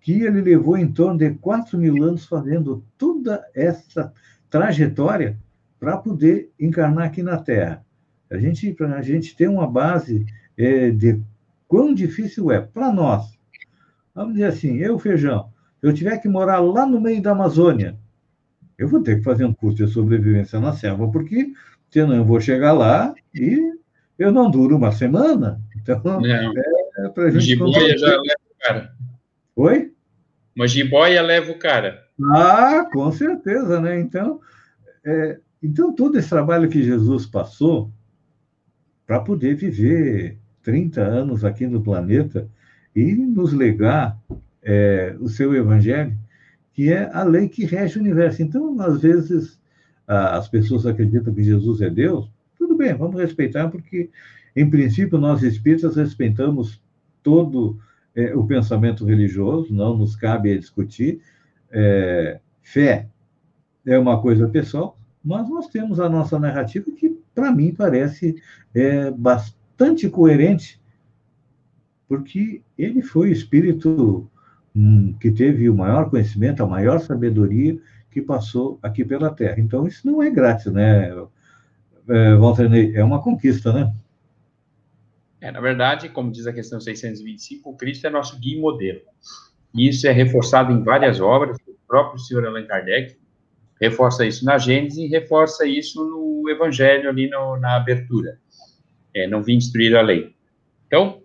[0.00, 4.12] que ele levou em torno de 4 mil anos fazendo toda essa
[4.48, 5.36] trajetória
[5.80, 7.84] para poder encarnar aqui na Terra.
[8.30, 10.24] A gente, a gente tem uma base
[10.56, 11.20] é, de
[11.66, 13.36] quão difícil é para nós.
[14.14, 15.50] Vamos dizer assim, eu, Feijão,
[15.82, 17.98] eu tiver que morar lá no meio da Amazônia,
[18.78, 21.52] eu vou ter que fazer um curso de sobrevivência na selva, porque
[21.90, 23.74] senão eu vou chegar lá e
[24.18, 25.60] eu não duro uma semana.
[25.76, 26.52] Então, é,
[27.04, 27.44] é para a gente.
[27.44, 28.94] Jiboia já leva o cara.
[29.56, 29.92] Oi?
[30.54, 32.04] Uma jiboia leva o cara.
[32.32, 33.98] Ah, com certeza, né?
[34.00, 34.40] Então,
[35.04, 37.92] é, então todo esse trabalho que Jesus passou
[39.06, 42.48] para poder viver 30 anos aqui no planeta
[42.94, 44.18] e nos legar
[44.62, 46.16] é, o seu evangelho,
[46.78, 48.40] que é a lei que rege o universo.
[48.40, 49.60] Então, às vezes,
[50.06, 54.10] as pessoas acreditam que Jesus é Deus, tudo bem, vamos respeitar, porque,
[54.54, 56.80] em princípio, nós espíritas respeitamos
[57.20, 57.80] todo
[58.14, 61.20] é, o pensamento religioso, não nos cabe discutir.
[61.68, 63.08] É, fé
[63.84, 68.40] é uma coisa pessoal, mas nós temos a nossa narrativa que, para mim, parece
[68.72, 70.80] é, bastante coerente,
[72.06, 74.30] porque ele foi o espírito
[75.20, 77.78] que teve o maior conhecimento, a maior sabedoria
[78.10, 79.56] que passou aqui pela Terra.
[79.58, 81.14] Então, isso não é grátis, né,
[82.08, 82.96] é, Walter Ney?
[82.96, 83.92] É uma conquista, né?
[85.40, 89.00] É, na verdade, como diz a questão 625, o Cristo é nosso guia e modelo.
[89.74, 93.16] E isso é reforçado em várias obras, o próprio senhor Allan Kardec
[93.80, 98.38] reforça isso na Gênesis e reforça isso no Evangelho, ali no, na abertura.
[99.14, 100.34] É, não vim destruir a lei.
[100.86, 101.22] Então,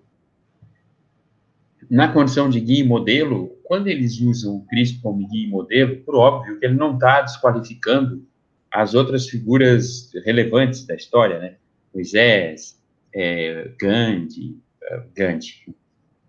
[1.89, 5.97] na condição de guia e modelo, quando eles usam o Cristo como guia e modelo,
[5.97, 8.25] por óbvio que ele não está desqualificando
[8.71, 11.55] as outras figuras relevantes da história, né?
[11.93, 12.81] Moisés,
[13.13, 15.75] é, Gandhi, é, Gandhi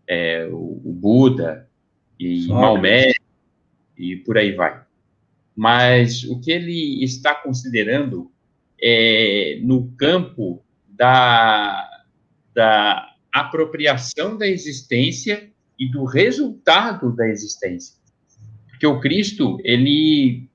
[0.06, 1.68] é, o, o, Buda
[2.20, 3.12] e Maomé
[3.96, 4.82] e por aí vai.
[5.56, 8.30] Mas o que ele está considerando
[8.80, 11.88] é no campo da,
[12.54, 17.96] da apropriação da existência e do resultado da existência.
[18.68, 20.48] Porque o Cristo, ele,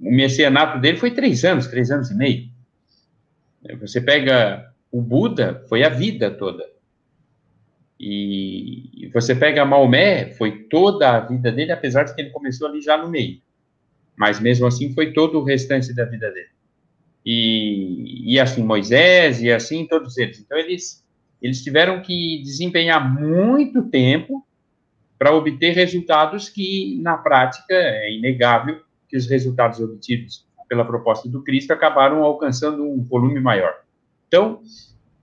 [0.00, 2.50] o messianato dele foi três anos, três anos e meio.
[3.80, 6.68] Você pega o Buda, foi a vida toda.
[7.98, 12.80] E você pega Maomé, foi toda a vida dele, apesar de que ele começou ali
[12.80, 13.40] já no meio.
[14.16, 16.50] Mas mesmo assim foi todo o restante da vida dele.
[17.24, 20.40] E, e assim, Moisés, e assim todos eles.
[20.40, 21.05] Então eles
[21.40, 24.46] eles tiveram que desempenhar muito tempo
[25.18, 31.42] para obter resultados que, na prática, é inegável que os resultados obtidos pela proposta do
[31.42, 33.74] Cristo acabaram alcançando um volume maior.
[34.28, 34.60] Então,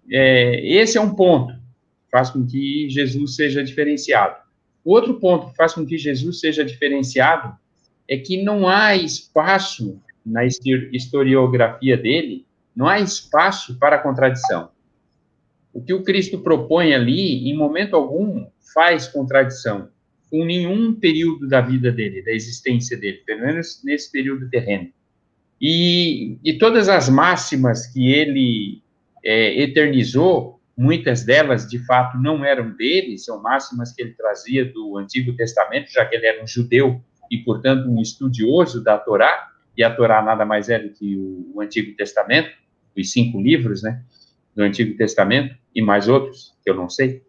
[0.09, 4.37] é, esse é um ponto que faz com que Jesus seja diferenciado.
[4.83, 7.55] Outro ponto que faz com que Jesus seja diferenciado
[8.07, 12.45] é que não há espaço na historiografia dele,
[12.75, 14.69] não há espaço para contradição.
[15.73, 19.89] O que o Cristo propõe ali, em momento algum, faz contradição
[20.29, 24.89] com nenhum período da vida dele, da existência dele, pelo menos nesse período terreno.
[25.61, 28.81] E, e todas as máximas que ele
[29.23, 34.97] é, eternizou, muitas delas de fato não eram dele, são máximas que ele trazia do
[34.97, 39.83] Antigo Testamento, já que ele era um judeu e, portanto, um estudioso da Torá, e
[39.83, 42.49] a Torá nada mais é do que o, Antigo Testamento,
[42.97, 44.03] os cinco livros, né?
[44.55, 47.21] Do Antigo Testamento, e mais outros, que eu não sei,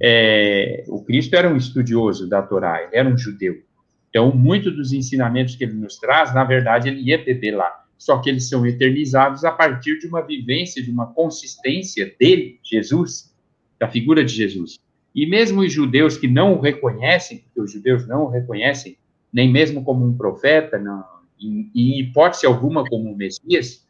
[0.00, 3.62] é, o Cristo era um estudioso da Torá, era um judeu.
[4.08, 7.84] Então, muitos dos ensinamentos que ele nos traz, na verdade, ele ia beber lá.
[7.96, 13.34] Só que eles são eternizados a partir de uma vivência, de uma consistência dele, Jesus,
[13.78, 14.78] da figura de Jesus.
[15.14, 18.96] E mesmo os judeus que não o reconhecem, porque os judeus não o reconhecem,
[19.32, 21.04] nem mesmo como um profeta, não,
[21.38, 23.86] em, em hipótese alguma como um Messias,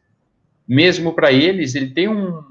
[0.67, 2.43] mesmo para eles, ele tem um,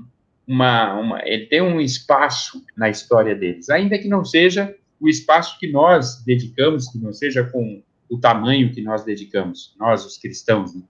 [0.49, 5.59] uma, uma, ele tem um espaço na história deles, ainda que não seja o espaço
[5.59, 10.73] que nós dedicamos, que não seja com o tamanho que nós dedicamos, nós, os cristãos.
[10.73, 10.81] Né?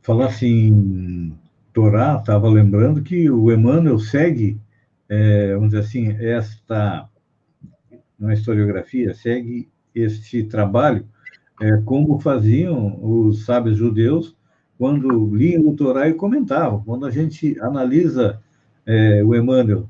[0.00, 1.36] Falar assim,
[1.74, 4.58] Torá, estava lembrando que o Emmanuel segue,
[5.06, 7.06] é, vamos dizer assim, esta,
[8.18, 11.06] na historiografia, segue este trabalho,
[11.60, 14.34] é, como faziam os sábios judeus
[14.78, 16.82] quando liam o Torá e comentavam.
[16.84, 18.40] Quando a gente analisa
[18.86, 19.88] é, o Emmanuel,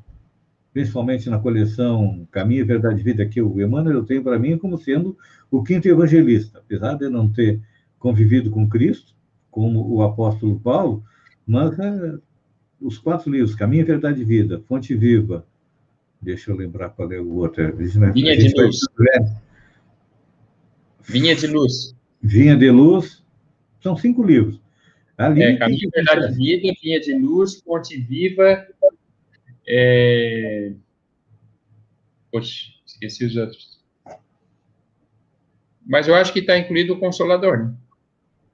[0.72, 4.78] principalmente na coleção Caminho, Verdade e Vida, que o Emmanuel eu tenho para mim como
[4.78, 5.16] sendo
[5.50, 7.60] o quinto evangelista, apesar de não ter
[7.98, 9.14] convivido com Cristo,
[9.50, 11.04] como o apóstolo Paulo,
[11.46, 12.14] mas é,
[12.80, 15.46] os quatro livros, Caminho, Verdade e Vida, Fonte Viva,
[16.20, 17.62] deixa eu lembrar qual é o outro.
[17.62, 18.80] É, Vinha de Luz.
[21.02, 21.94] Vinha de Luz.
[22.20, 23.22] Vinha de Luz,
[23.80, 24.61] são cinco livros.
[25.26, 28.66] Ali é, Caminho, Verdade Vida, Vinha de Luz, Fonte Viva,
[29.66, 30.72] é...
[32.30, 33.80] Poxa, esqueci os outros.
[35.86, 37.74] Mas eu acho que está incluído o Consolador, né?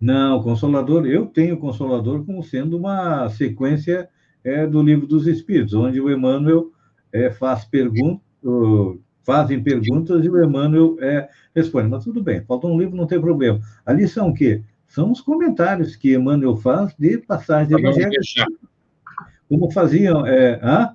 [0.00, 4.08] Não, o Consolador, eu tenho o Consolador como sendo uma sequência
[4.44, 6.70] é, do Livro dos Espíritos, onde o Emmanuel
[7.12, 8.22] é, faz perguntas,
[9.24, 11.88] fazem perguntas e o Emmanuel é, responde.
[11.88, 13.60] Mas tudo bem, falta um livro, não tem problema.
[13.84, 14.62] Ali são o quê?
[14.88, 18.34] São os comentários que Emmanuel faz de passagens evangélicas.
[19.48, 20.26] Como faziam.
[20.26, 20.94] É, hã?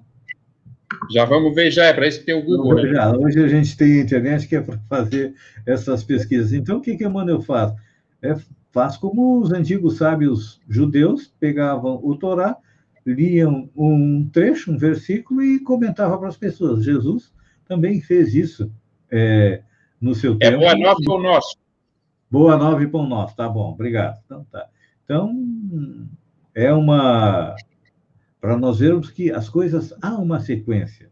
[1.11, 2.75] Já vamos ver, já é para isso que tem o Google.
[2.75, 2.93] Né?
[2.93, 5.33] Já, hoje a gente tem a internet que é para fazer
[5.65, 6.53] essas pesquisas.
[6.53, 7.73] Então, o que, que Emmanuel faz?
[8.21, 8.35] É,
[8.71, 12.57] faz como os antigos sábios judeus pegavam o Torá,
[13.05, 16.83] liam um trecho, um versículo e comentavam para as pessoas.
[16.83, 17.31] Jesus
[17.67, 18.71] também fez isso
[19.11, 19.61] é,
[20.01, 20.55] no seu é tempo.
[20.55, 21.62] É boa nova para o nosso.
[22.33, 24.19] Boa nova e pão nosso, tá bom, obrigado.
[24.25, 24.65] Então, tá.
[25.03, 26.09] então
[26.55, 27.55] é uma
[28.41, 31.11] para nós vermos que as coisas há uma sequência.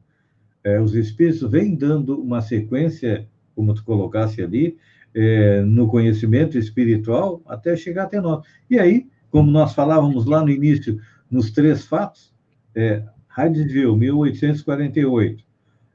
[0.63, 4.79] É, os espíritos vêm dando uma sequência, como tu colocasse ali,
[5.13, 8.43] é, no conhecimento espiritual até chegar até nós.
[8.67, 12.33] E aí, como nós falávamos lá no início, nos três fatos,
[12.73, 13.03] é,
[13.37, 15.43] Heidsville, 1848,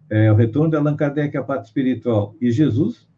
[0.08, 3.08] é, o retorno de Allan Kardec à parte espiritual e Jesus,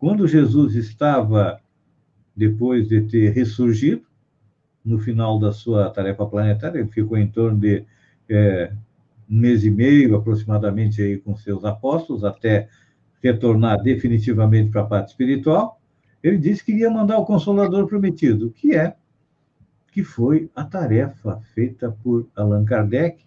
[0.00, 1.60] quando Jesus estava,
[2.34, 4.02] depois de ter ressurgido,
[4.82, 7.84] no final da sua tarefa planetária, ele ficou em torno de
[8.26, 8.72] é,
[9.30, 12.66] um mês e meio aproximadamente aí com seus apóstolos, até
[13.22, 15.78] retornar definitivamente para a parte espiritual.
[16.22, 18.96] Ele disse que ia mandar o Consolador Prometido, que é
[19.92, 23.22] que foi a tarefa feita por Allan Kardec,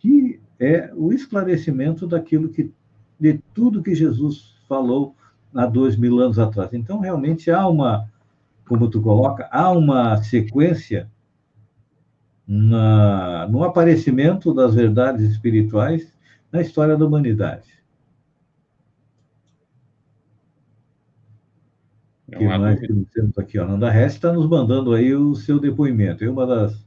[0.00, 2.72] que é o esclarecimento daquilo que
[3.20, 5.14] de tudo que Jesus falou
[5.56, 6.72] há dois mil anos atrás.
[6.72, 8.08] Então, realmente há uma
[8.66, 11.08] como tu coloca, há uma sequência
[12.46, 16.12] na, no aparecimento das verdades espirituais
[16.52, 17.76] na história da humanidade.
[22.30, 22.80] É que nós
[23.14, 26.24] temos aqui, ó, Nanda Hess está nos mandando aí o seu depoimento.
[26.24, 26.84] É uma das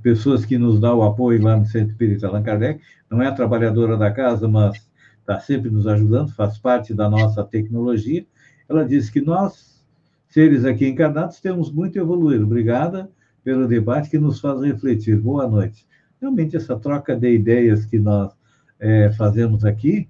[0.00, 3.32] pessoas que nos dá o apoio lá no Centro Espírita Allan Kardec, não é a
[3.32, 4.88] trabalhadora da casa, mas
[5.24, 8.26] está sempre nos ajudando, faz parte da nossa tecnologia.
[8.68, 9.82] Ela disse que nós
[10.28, 12.42] seres aqui encarnados, temos muito a evoluir.
[12.42, 13.10] Obrigada
[13.42, 15.18] pelo debate que nos faz refletir.
[15.18, 15.86] Boa noite.
[16.20, 18.32] Realmente, essa troca de ideias que nós
[18.78, 20.08] é, fazemos aqui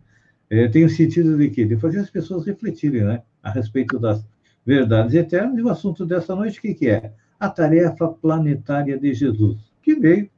[0.50, 1.64] é, tem o sentido de quê?
[1.64, 4.26] De fazer as pessoas refletirem né, a respeito das
[4.66, 5.58] verdades eternas.
[5.58, 7.12] E o assunto dessa noite, o que, que é?
[7.38, 10.28] A tarefa planetária de Jesus, que veio,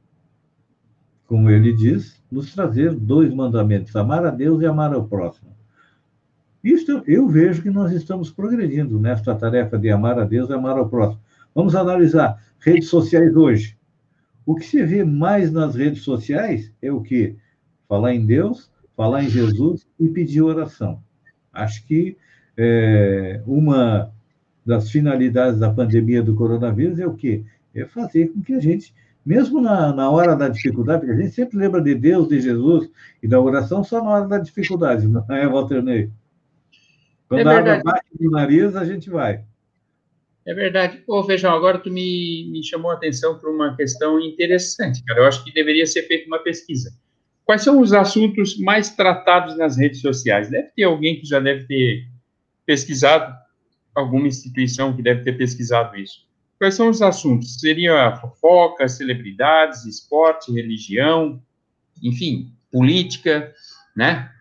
[1.25, 5.55] como ele diz, nos trazer dois mandamentos: amar a Deus e amar ao próximo.
[6.63, 10.77] Isso eu vejo que nós estamos progredindo nesta tarefa de amar a Deus e amar
[10.77, 11.21] ao próximo.
[11.53, 13.77] Vamos analisar redes sociais hoje.
[14.45, 17.35] O que se vê mais nas redes sociais é o que?
[17.87, 21.01] Falar em Deus, falar em Jesus e pedir oração.
[21.53, 22.17] Acho que
[22.57, 24.11] é, uma
[24.65, 27.45] das finalidades da pandemia do coronavírus é o quê?
[27.73, 28.93] É fazer com que a gente,
[29.27, 32.89] mesmo na, na hora da dificuldade, porque a gente sempre lembra de Deus, de Jesus
[33.21, 36.09] e da oração só na hora da dificuldade, não é, Walter Ney?
[37.27, 39.43] Quando é a água bate no nariz, a gente vai.
[40.45, 41.03] É verdade.
[41.05, 45.19] Pô, Feijão, agora tu me, me chamou a atenção para uma questão interessante, cara.
[45.19, 46.89] Eu acho que deveria ser feita uma pesquisa.
[47.43, 50.49] Quais são os assuntos mais tratados nas redes sociais?
[50.49, 52.07] Deve ter alguém que já deve ter
[52.65, 53.35] pesquisado,
[53.93, 56.26] alguma instituição que deve ter pesquisado isso.
[56.57, 57.59] Quais são os assuntos?
[57.59, 61.41] Seria fofoca, celebridades, esporte, religião,
[62.01, 63.53] enfim, política,
[63.95, 64.31] né?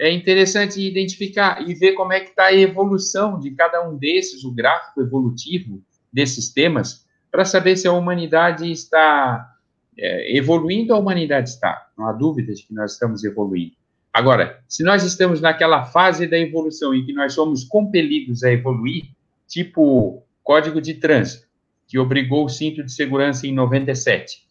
[0.00, 4.44] é interessante identificar e ver como é que está a evolução de cada um desses,
[4.44, 9.54] o gráfico evolutivo desses temas, para saber se a humanidade está
[9.98, 11.88] é, evoluindo a humanidade está.
[11.96, 13.74] Não há dúvida de que nós estamos evoluindo.
[14.12, 19.04] Agora, se nós estamos naquela fase da evolução em que nós somos compelidos a evoluir,
[19.46, 21.45] tipo Código de Trânsito,
[21.86, 24.46] que obrigou o cinto de segurança em 97,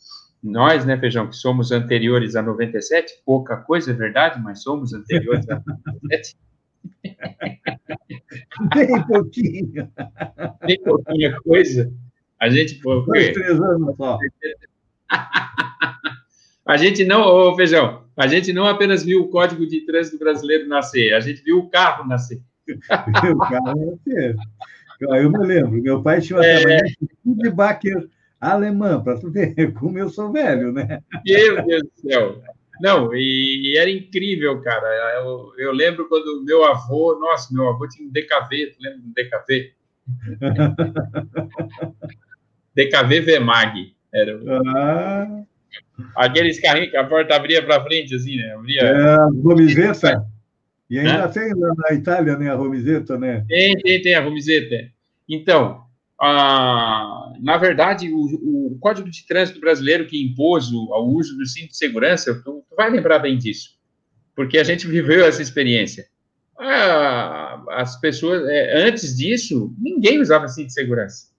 [0.45, 5.49] nós, né, Feijão, que somos anteriores a 97, pouca coisa, é verdade, mas somos anteriores
[5.49, 6.37] a 97.
[8.75, 9.91] Bem pouquinho.
[10.65, 11.91] Bem pouquinha coisa.
[12.39, 12.79] A gente...
[12.79, 14.19] Dois, três anos só.
[16.67, 20.67] A gente não, ô Feijão, a gente não apenas viu o Código de Trânsito Brasileiro
[20.67, 22.41] nascer, a gente viu o carro nascer.
[22.67, 24.35] o carro nascer.
[25.01, 26.81] Eu me lembro, meu pai tinha uma é...
[27.25, 28.07] de Baker
[28.39, 31.01] alemã, para tu ver como eu sou velho, né?
[31.25, 32.41] Meu Deus do céu.
[32.81, 34.85] Não, e, e, era incrível, cara.
[35.15, 39.13] Eu, eu lembro quando meu avô, nossa, meu avô tinha um DKV, tu lembra do
[39.13, 39.73] DKV?
[42.75, 43.95] DKV VMAG.
[44.13, 44.39] Era
[44.77, 45.43] ah.
[46.17, 48.53] aqueles carrinhos que a porta abria para frente, assim, né?
[48.53, 48.81] Abria...
[48.81, 49.15] É.
[50.89, 51.29] E ainda Hã?
[51.29, 53.43] tem lá na Itália, né, a Romizeta, né?
[53.47, 54.91] Tem, tem, tem a Romizeta.
[55.27, 55.83] Então,
[56.21, 61.45] ah, na verdade, o, o, Código de Trânsito Brasileiro que impôs o, o uso do
[61.45, 63.71] cinto de segurança, tu, tu, vai lembrar bem disso,
[64.35, 66.07] porque a gente viveu essa experiência.
[66.57, 71.33] Ah, as pessoas, é, antes disso, ninguém usava cinto de segurança.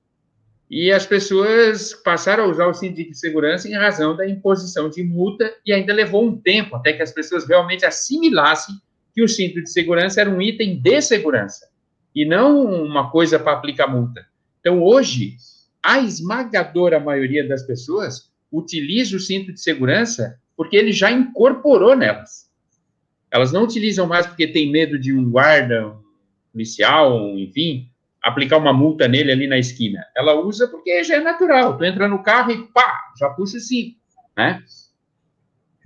[0.68, 5.02] E as pessoas passaram a usar o cinto de segurança em razão da imposição de
[5.02, 8.74] multa, e ainda levou um tempo até que as pessoas realmente assimilassem
[9.16, 11.70] que o cinto de segurança era um item de segurança,
[12.14, 14.26] e não uma coisa para aplicar multa.
[14.60, 15.36] Então, hoje,
[15.82, 22.50] a esmagadora maioria das pessoas utiliza o cinto de segurança porque ele já incorporou nelas.
[23.30, 26.02] Elas não utilizam mais porque tem medo de um guarda, um
[26.52, 27.88] policial, enfim,
[28.22, 30.04] aplicar uma multa nele ali na esquina.
[30.14, 31.78] Ela usa porque já é natural.
[31.78, 33.96] Tu entra no carro e pá, já puxa o cinto,
[34.36, 34.62] né?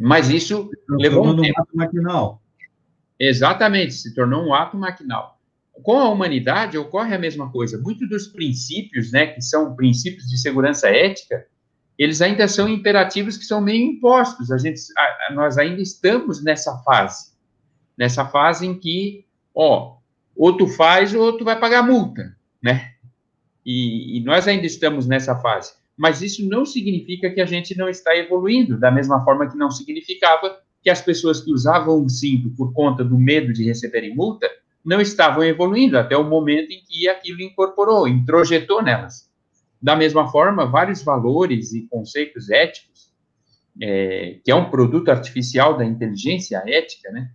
[0.01, 1.63] Mas isso levou um tempo.
[1.75, 2.40] Maquinal.
[3.21, 5.41] Exatamente, se tornou um ato maquinal
[5.83, 7.79] com a humanidade ocorre a mesma coisa.
[7.79, 11.47] Muitos dos princípios, né, que são princípios de segurança ética,
[11.99, 14.51] eles ainda são imperativos que são meio impostos.
[14.51, 17.33] A gente, a, nós ainda estamos nessa fase,
[17.97, 19.97] nessa fase em que, ó,
[20.35, 22.93] ou tu faz ou tu vai pagar multa, né?
[23.65, 25.73] E, e nós ainda estamos nessa fase.
[25.97, 29.71] Mas isso não significa que a gente não está evoluindo, da mesma forma que não
[29.71, 34.49] significava que as pessoas que usavam o cinto por conta do medo de receberem multa
[34.85, 39.29] não estavam evoluindo até o momento em que aquilo incorporou, introjetou nelas.
[39.81, 43.13] Da mesma forma, vários valores e conceitos éticos,
[43.81, 47.31] é, que é um produto artificial da inteligência ética, né?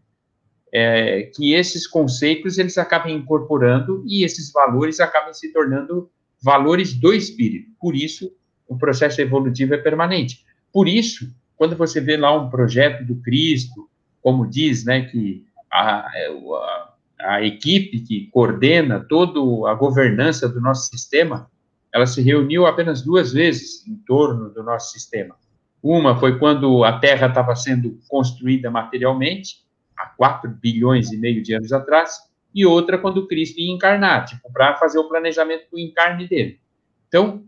[0.72, 6.10] É, que esses conceitos eles acabam incorporando e esses valores acabam se tornando
[6.43, 7.72] valores do espírito.
[7.80, 8.32] Por isso,
[8.68, 10.43] o processo evolutivo é permanente.
[10.74, 13.89] Por isso, quando você vê lá um projeto do Cristo,
[14.22, 20.89] como diz, né, que a, a a equipe que coordena toda a governança do nosso
[20.89, 21.49] sistema,
[21.93, 25.36] ela se reuniu apenas duas vezes em torno do nosso sistema.
[25.82, 29.64] Uma foi quando a Terra estava sendo construída materialmente,
[29.97, 32.18] há 4 bilhões e meio de anos atrás,
[32.53, 36.60] e outra quando Cristo ia encarnar, tipo, para fazer o planejamento do encarne dele.
[37.08, 37.43] Então,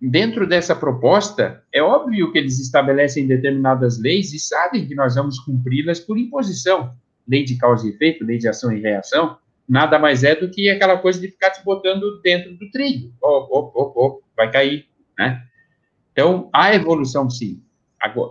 [0.00, 5.38] dentro dessa proposta, é óbvio que eles estabelecem determinadas leis e sabem que nós vamos
[5.40, 6.90] cumpri-las por imposição
[7.26, 9.38] lei de causa e efeito, lei de ação e reação,
[9.68, 13.12] nada mais é do que aquela coisa de ficar te botando dentro do trilho.
[13.22, 14.86] Oh, oh, oh, oh, vai cair,
[15.18, 15.42] né?
[16.12, 17.60] Então, a evolução, sim.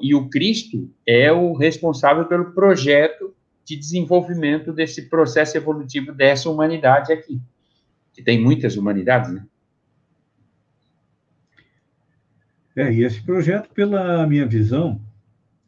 [0.02, 3.36] E o Cristo é o responsável pelo projeto
[3.66, 7.42] de desenvolvimento desse processo evolutivo dessa humanidade aqui.
[8.14, 9.44] Que tem muitas humanidades, né?
[12.76, 15.00] É, e esse projeto, pela minha visão,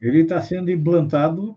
[0.01, 1.55] ele está sendo implantado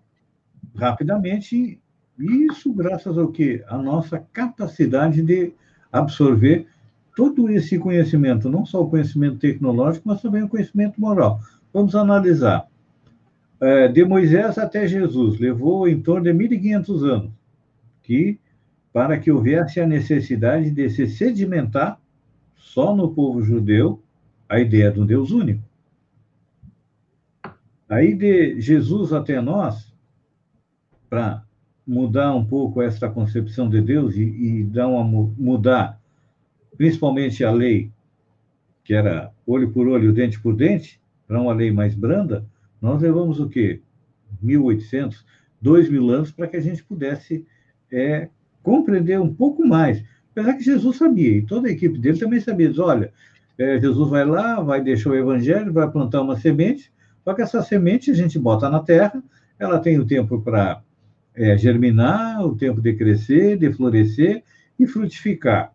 [0.74, 1.80] rapidamente.
[2.18, 3.62] Isso graças ao que?
[3.68, 5.52] A nossa capacidade de
[5.92, 6.66] absorver
[7.16, 11.40] todo esse conhecimento, não só o conhecimento tecnológico, mas também o conhecimento moral.
[11.72, 12.66] Vamos analisar.
[13.60, 17.30] É, de Moisés até Jesus, levou em torno de 1.500 anos,
[18.02, 18.38] que
[18.92, 22.00] para que houvesse a necessidade de se sedimentar
[22.56, 24.00] só no povo judeu
[24.48, 25.62] a ideia de um Deus único.
[27.88, 29.92] Aí de Jesus até nós,
[31.08, 31.44] para
[31.86, 36.00] mudar um pouco essa concepção de Deus e, e dar uma mudar,
[36.76, 37.90] principalmente a lei
[38.84, 42.46] que era olho por olho, dente por dente, para uma lei mais branda,
[42.80, 43.82] nós levamos o quê?
[44.42, 45.24] 1.800,
[45.62, 47.46] 2.000 anos para que a gente pudesse
[47.92, 48.30] é,
[48.62, 50.02] compreender um pouco mais.
[50.30, 53.12] Apesar que Jesus sabia, e toda a equipe dele também sabia, diz, olha,
[53.58, 56.92] é, Jesus vai lá, vai deixar o evangelho, vai plantar uma semente,
[57.24, 59.22] só que essa semente a gente bota na terra,
[59.58, 60.80] ela tem o tempo para
[61.34, 64.44] é, germinar, o tempo de crescer, de florescer
[64.78, 65.74] e frutificar.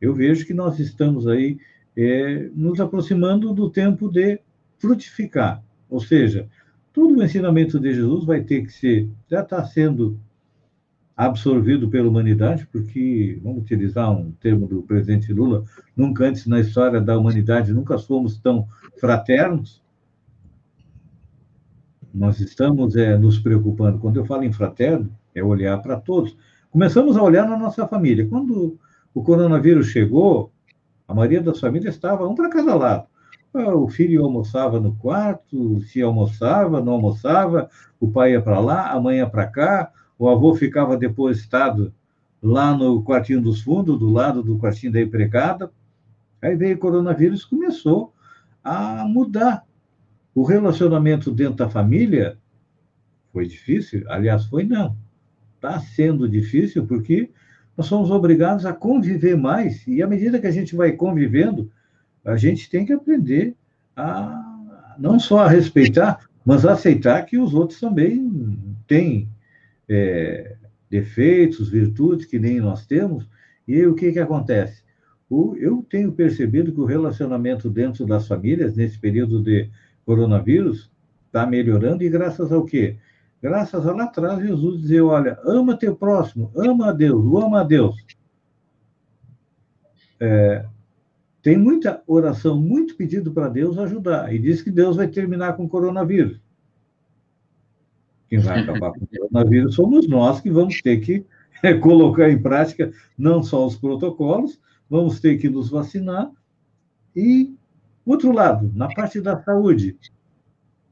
[0.00, 1.58] Eu vejo que nós estamos aí
[1.96, 4.40] é, nos aproximando do tempo de
[4.78, 5.62] frutificar.
[5.88, 6.48] Ou seja,
[6.92, 10.18] todo o ensinamento de Jesus vai ter que ser, já está sendo
[11.18, 15.64] absorvido pela humanidade, porque, vamos utilizar um termo do presidente Lula,
[15.96, 18.68] nunca antes na história da humanidade, nunca fomos tão
[19.00, 19.82] fraternos.
[22.14, 23.98] nós estamos é, nos preocupando.
[23.98, 26.36] Quando eu falo em fraterno, é olhar para todos.
[26.70, 28.28] Começamos a olhar na nossa família.
[28.28, 28.78] Quando
[29.12, 30.52] o coronavírus chegou,
[31.08, 33.06] a maioria das famílias estava um para cada lado.
[33.52, 38.92] Ah, o filho almoçava no quarto, se almoçava, não almoçava, o pai ia para lá,
[38.92, 41.94] a mãe ia para cá, o avô ficava depositado
[42.42, 45.70] lá no quartinho dos fundos, do lado do quartinho da empregada.
[46.40, 48.12] Aí veio o coronavírus começou
[48.62, 49.64] a mudar.
[50.34, 52.38] O relacionamento dentro da família
[53.32, 54.04] foi difícil?
[54.08, 54.96] Aliás, foi não.
[55.56, 57.30] Está sendo difícil porque
[57.76, 61.70] nós somos obrigados a conviver mais, e à medida que a gente vai convivendo,
[62.24, 63.54] a gente tem que aprender
[63.96, 64.44] a
[64.98, 68.58] não só a respeitar, mas a aceitar que os outros também
[68.88, 69.28] têm
[69.88, 70.56] é,
[70.90, 73.28] defeitos, virtudes que nem nós temos.
[73.66, 74.82] E o que, que acontece?
[75.28, 79.70] O, eu tenho percebido que o relacionamento dentro das famílias, nesse período de
[80.04, 80.90] coronavírus,
[81.26, 82.96] está melhorando, e graças ao quê?
[83.42, 87.60] Graças a lá atrás, Jesus dizia: olha, ama teu próximo, ama a Deus, o ama
[87.60, 87.94] a Deus.
[90.18, 90.64] É,
[91.42, 95.64] tem muita oração, muito pedido para Deus ajudar, e diz que Deus vai terminar com
[95.64, 96.40] o coronavírus.
[98.28, 101.24] Quem vai acabar com o coronavírus somos nós que vamos ter que
[101.62, 106.30] é, colocar em prática não só os protocolos, vamos ter que nos vacinar.
[107.16, 107.56] E,
[108.04, 109.96] outro lado, na parte da saúde,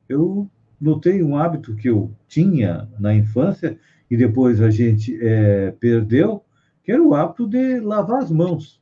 [0.08, 3.78] eu notei um hábito que eu tinha na infância
[4.10, 6.42] e depois a gente é, perdeu,
[6.82, 8.80] que era o hábito de lavar as mãos.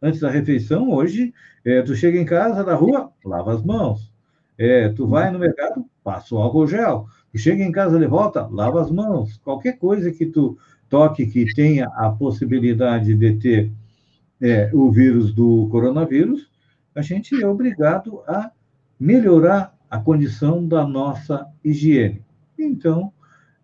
[0.00, 1.32] Antes da refeição, hoje,
[1.64, 4.12] é, tu chega em casa, na rua, lava as mãos.
[4.58, 7.06] É, tu vai no mercado, passa o álcool gel.
[7.36, 9.36] Chega em casa de volta, lava as mãos.
[9.38, 10.56] Qualquer coisa que tu
[10.88, 13.72] toque que tenha a possibilidade de ter
[14.40, 16.50] é, o vírus do coronavírus,
[16.94, 18.50] a gente é obrigado a
[18.98, 22.22] melhorar a condição da nossa higiene.
[22.58, 23.12] Então,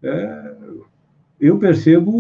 [0.03, 0.55] é,
[1.41, 2.13] eu percebo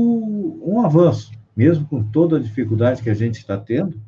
[0.64, 4.00] um avanço, mesmo com toda a dificuldade que a gente está tendo,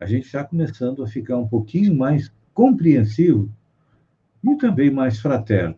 [0.00, 3.48] a gente está começando a ficar um pouquinho mais compreensivo
[4.42, 5.76] e também mais fraterno.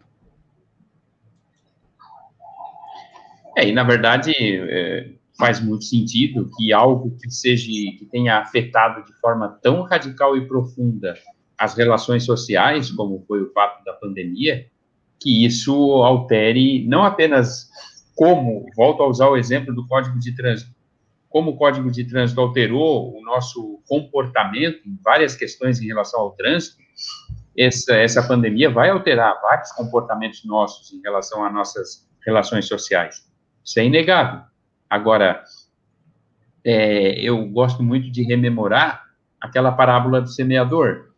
[3.57, 9.05] É, e na verdade é, faz muito sentido que algo que seja que tenha afetado
[9.05, 11.15] de forma tão radical e profunda
[11.59, 14.67] as relações sociais, como foi o fato da pandemia,
[15.19, 17.71] que isso altere não apenas
[18.15, 20.71] como, volto a usar o exemplo do Código de Trânsito,
[21.29, 26.33] como o Código de Trânsito alterou o nosso comportamento em várias questões em relação ao
[26.33, 26.77] trânsito,
[27.57, 33.26] essa, essa pandemia vai alterar vários comportamentos nossos em relação às nossas relações sociais.
[33.67, 34.43] Isso é inegável.
[34.89, 35.43] Agora,
[36.65, 39.05] é, eu gosto muito de rememorar
[39.41, 41.11] aquela parábola do semeador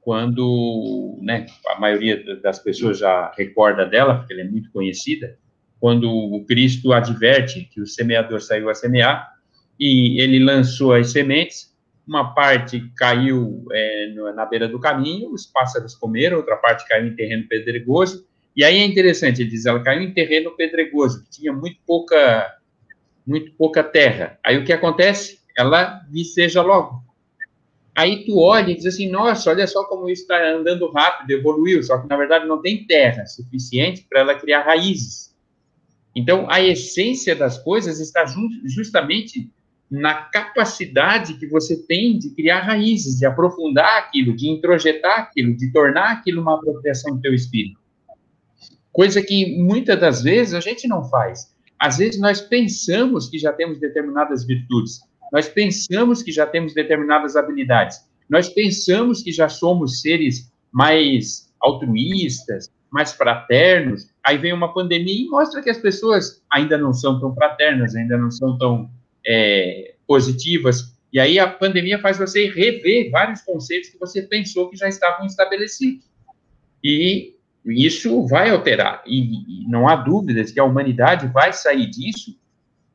[0.00, 5.38] quando, né, a maioria das pessoas já recorda dela, porque ela é muito conhecida,
[5.78, 9.30] quando o Cristo adverte que o semeador saiu a semear
[9.78, 11.76] e ele lançou as sementes,
[12.06, 17.14] uma parte caiu é, na beira do caminho, os pássaros comeram, outra parte caiu em
[17.14, 18.26] terreno pedregoso,
[18.56, 22.56] e aí é interessante, ele diz, ela caiu em terreno pedregoso, que tinha muito pouca,
[23.26, 24.38] muito pouca terra.
[24.44, 25.40] Aí o que acontece?
[25.56, 27.02] Ela viceja logo,
[27.94, 31.82] Aí tu olha e diz assim, nossa, olha só como isso está andando rápido, evoluiu,
[31.82, 35.34] só que na verdade não tem terra suficiente para ela criar raízes.
[36.16, 38.24] Então, a essência das coisas está
[38.64, 39.50] justamente
[39.90, 45.70] na capacidade que você tem de criar raízes, de aprofundar aquilo, de introjetar aquilo, de
[45.70, 47.78] tornar aquilo uma apropriação do teu espírito.
[48.92, 51.52] Coisa que muitas das vezes a gente não faz.
[51.78, 55.00] Às vezes nós pensamos que já temos determinadas virtudes,
[55.32, 62.70] nós pensamos que já temos determinadas habilidades, nós pensamos que já somos seres mais altruístas,
[62.90, 64.08] mais fraternos.
[64.22, 68.18] Aí vem uma pandemia e mostra que as pessoas ainda não são tão fraternas, ainda
[68.18, 68.90] não são tão
[69.26, 70.94] é, positivas.
[71.12, 75.26] E aí a pandemia faz você rever vários conceitos que você pensou que já estavam
[75.26, 76.04] estabelecidos.
[76.84, 77.34] E
[77.64, 79.02] isso vai alterar.
[79.06, 82.36] E, e não há dúvidas que a humanidade vai sair disso,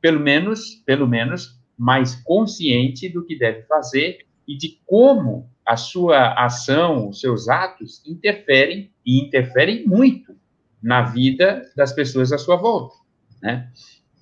[0.02, 6.34] pelo menos, pelo menos mais consciente do que deve fazer e de como a sua
[6.34, 10.36] ação, os seus atos interferem e interferem muito
[10.82, 12.96] na vida das pessoas à sua volta,
[13.42, 13.70] né?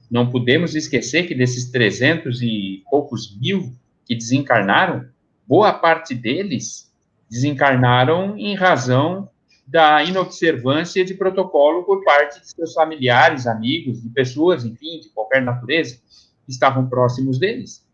[0.09, 3.73] Não podemos esquecer que desses 300 e poucos mil
[4.05, 5.05] que desencarnaram,
[5.47, 6.91] boa parte deles
[7.29, 9.29] desencarnaram em razão
[9.65, 15.41] da inobservância de protocolo por parte de seus familiares, amigos, de pessoas, enfim, de qualquer
[15.41, 15.99] natureza
[16.47, 17.85] estavam próximos deles.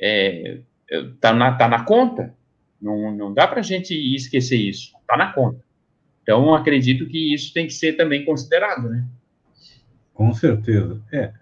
[0.00, 0.60] É,
[1.20, 2.34] tá, na, tá na conta.
[2.80, 4.92] Não, não dá para a gente esquecer isso.
[5.00, 5.64] Está na conta.
[6.22, 9.06] Então, acredito que isso tem que ser também considerado, né?
[10.12, 11.00] Com certeza.
[11.12, 11.32] É,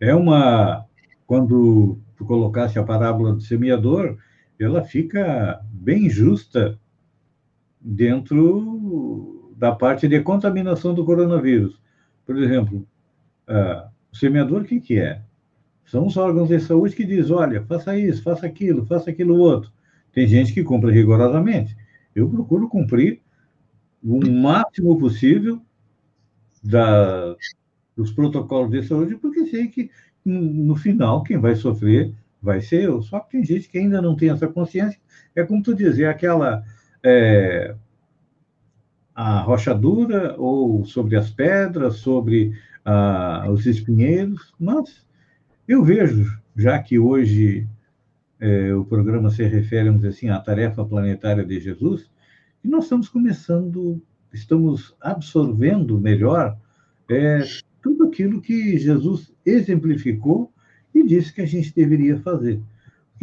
[0.00, 0.84] é uma...
[1.26, 4.18] Quando tu colocasse a parábola do semeador,
[4.60, 6.78] ela fica bem justa
[7.84, 11.78] dentro da parte de contaminação do coronavírus.
[12.24, 12.88] Por exemplo,
[13.48, 15.20] uh, o semeador, o que, que é?
[15.84, 19.70] São os órgãos de saúde que dizem, olha, faça isso, faça aquilo, faça aquilo outro.
[20.12, 21.76] Tem gente que cumpre rigorosamente.
[22.14, 23.20] Eu procuro cumprir
[24.02, 25.60] o máximo possível
[26.62, 27.36] da,
[27.94, 29.90] dos protocolos de saúde, porque sei que
[30.24, 33.02] no final quem vai sofrer vai ser eu.
[33.02, 34.98] Só que tem gente que ainda não tem essa consciência.
[35.34, 36.64] É como tu dizer, aquela
[37.04, 37.74] é,
[39.14, 45.06] a rochadura ou sobre as pedras, sobre ah, os espinheiros, mas
[45.68, 47.68] eu vejo, já que hoje
[48.40, 52.10] é, o programa se refere, vamos dizer assim, à tarefa planetária de Jesus,
[52.60, 54.02] que nós estamos começando,
[54.32, 56.58] estamos absorvendo melhor
[57.08, 57.40] é,
[57.82, 60.50] tudo aquilo que Jesus exemplificou
[60.94, 62.60] e disse que a gente deveria fazer.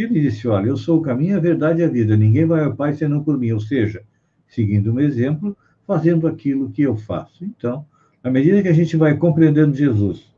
[0.03, 2.75] Ele disse: Olha, eu sou o caminho, a verdade e a vida, ninguém vai ao
[2.75, 3.51] Pai senão por mim.
[3.51, 4.03] Ou seja,
[4.47, 7.43] seguindo um exemplo, fazendo aquilo que eu faço.
[7.43, 7.85] Então,
[8.23, 10.31] à medida que a gente vai compreendendo Jesus,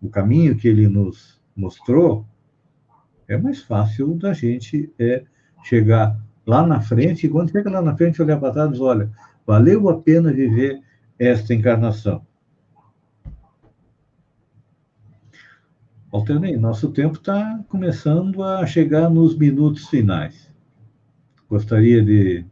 [0.00, 2.26] o caminho que ele nos mostrou,
[3.28, 5.24] é mais fácil da gente é,
[5.64, 9.10] chegar lá na frente, e quando chega lá na frente, olhar para trás olha,
[9.44, 10.80] valeu a pena viver
[11.18, 12.24] esta encarnação.
[16.12, 20.50] Alternei, nosso tempo está começando a chegar nos minutos finais.
[21.48, 22.44] Gostaria de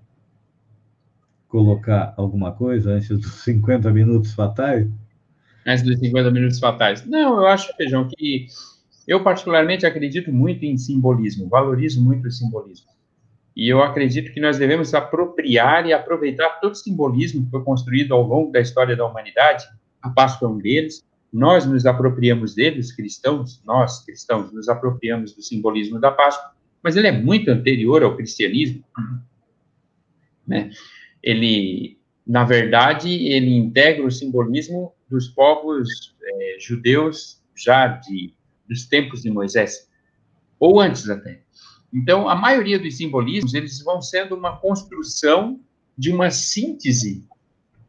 [1.48, 4.88] colocar alguma coisa antes dos 50 minutos fatais?
[5.66, 7.06] antes dos 50 minutos fatais.
[7.06, 8.46] Não, eu acho, Feijão, que
[9.06, 12.92] eu particularmente acredito muito em simbolismo, valorizo muito o simbolismo.
[13.56, 18.12] E eu acredito que nós devemos apropriar e aproveitar todo o simbolismo que foi construído
[18.12, 19.64] ao longo da história da humanidade.
[20.02, 21.04] A Páscoa é um deles.
[21.34, 27.08] Nós nos apropriamos deles, cristãos, nós, cristãos, nos apropriamos do simbolismo da Páscoa, mas ele
[27.08, 28.84] é muito anterior ao cristianismo.
[30.46, 30.70] Né?
[31.20, 38.32] Ele, na verdade, ele integra o simbolismo dos povos é, judeus já de,
[38.68, 39.90] dos tempos de Moisés,
[40.60, 41.40] ou antes até.
[41.92, 45.58] Então, a maioria dos simbolismos, eles vão sendo uma construção
[45.98, 47.26] de uma síntese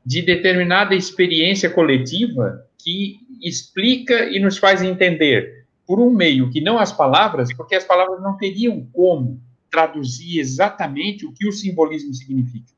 [0.04, 6.77] de determinada experiência coletiva que explica e nos faz entender por um meio que não
[6.77, 12.73] as palavras, porque as palavras não teriam como traduzir exatamente o que o simbolismo significa.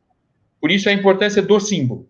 [0.59, 2.09] Por isso a importância do símbolo.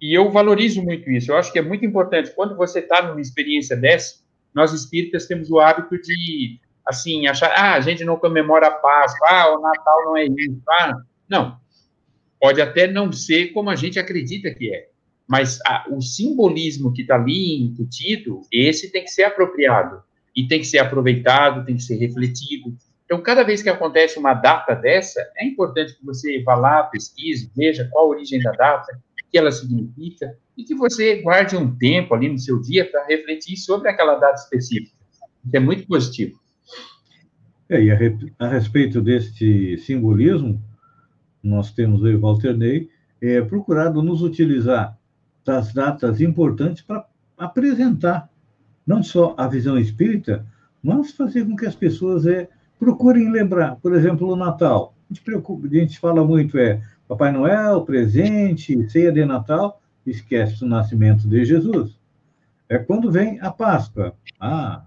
[0.00, 1.30] E eu valorizo muito isso.
[1.30, 2.34] Eu acho que é muito importante.
[2.34, 4.16] Quando você está numa experiência dessa,
[4.52, 9.28] nós espíritas temos o hábito de, assim, achar, ah, a gente não comemora a Páscoa,
[9.28, 11.56] ah, o Natal não é isso, ah, não.
[12.40, 14.88] Pode até não ser como a gente acredita que é,
[15.26, 20.02] mas a, o simbolismo que está ali incutido, esse tem que ser apropriado
[20.36, 22.76] e tem que ser aproveitado, tem que ser refletido.
[23.04, 27.50] Então, cada vez que acontece uma data dessa, é importante que você vá lá, pesquise,
[27.56, 28.98] veja qual a origem da data,
[29.30, 33.56] que ela significa, e que você guarde um tempo ali no seu dia para refletir
[33.56, 34.96] sobre aquela data específica.
[35.44, 36.38] Isso é muito positivo.
[37.68, 37.98] É, e a,
[38.38, 40.62] a, respeito deste simbolismo,
[41.42, 42.88] nós temos, e Walter Ney,
[43.20, 44.98] é, procurado nos utilizar
[45.44, 48.28] das datas importantes para apresentar
[48.86, 50.46] não só a visão espírita,
[50.82, 53.76] mas fazer com que as pessoas é, procurem lembrar.
[53.76, 54.94] Por exemplo, o Natal.
[55.10, 60.64] A gente, preocupa, a gente fala muito, é Papai Noel, presente, ceia de Natal, esquece
[60.64, 61.98] o nascimento de Jesus.
[62.68, 64.14] É quando vem a Páscoa.
[64.38, 64.84] Ah,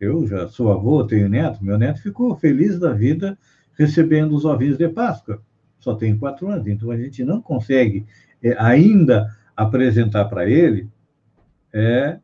[0.00, 3.38] eu já sou avô, tenho neto, meu neto ficou feliz da vida
[3.78, 5.40] recebendo os ovinhos de Páscoa.
[5.78, 8.06] Só tem quatro anos, então a gente não consegue
[8.42, 10.88] é, ainda apresentar para ele
[11.72, 12.18] é,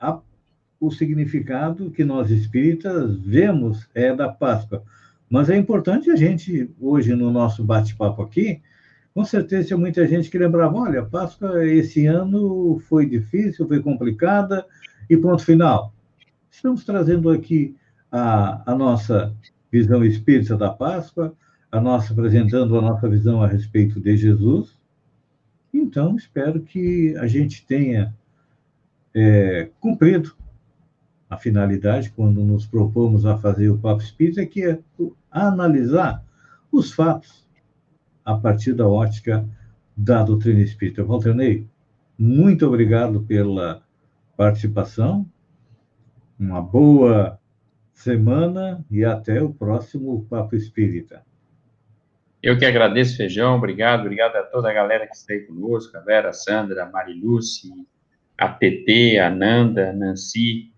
[0.00, 0.18] a,
[0.80, 4.82] o significado que nós espíritas vemos é da Páscoa.
[5.28, 8.60] Mas é importante a gente, hoje, no nosso bate-papo aqui,
[9.14, 14.66] com certeza tinha muita gente que lembrava, olha, Páscoa esse ano foi difícil, foi complicada,
[15.08, 15.92] e ponto final.
[16.50, 17.76] Estamos trazendo aqui
[18.10, 19.34] a, a nossa
[19.70, 21.34] visão espírita da Páscoa,
[21.70, 24.76] a nossa apresentando a nossa visão a respeito de Jesus.
[25.72, 28.14] Então, espero que a gente tenha
[29.14, 30.34] é, cumprido
[31.28, 34.78] a finalidade quando nos propomos a fazer o Papo Espírita, que é
[35.30, 36.22] analisar
[36.70, 37.48] os fatos
[38.24, 39.48] a partir da ótica
[39.96, 41.04] da doutrina espírita.
[41.04, 41.66] Walter Ney,
[42.18, 43.82] muito obrigado pela
[44.36, 45.26] participação,
[46.38, 47.38] uma boa
[47.94, 51.24] semana e até o próximo Papo Espírita.
[52.42, 56.00] Eu que agradeço, Feijão, obrigado, obrigado a toda a galera que está aí conosco, a
[56.00, 57.70] Vera, a Sandra, a Mariluce,
[58.36, 60.72] a TT, a Nanda, a Nancy,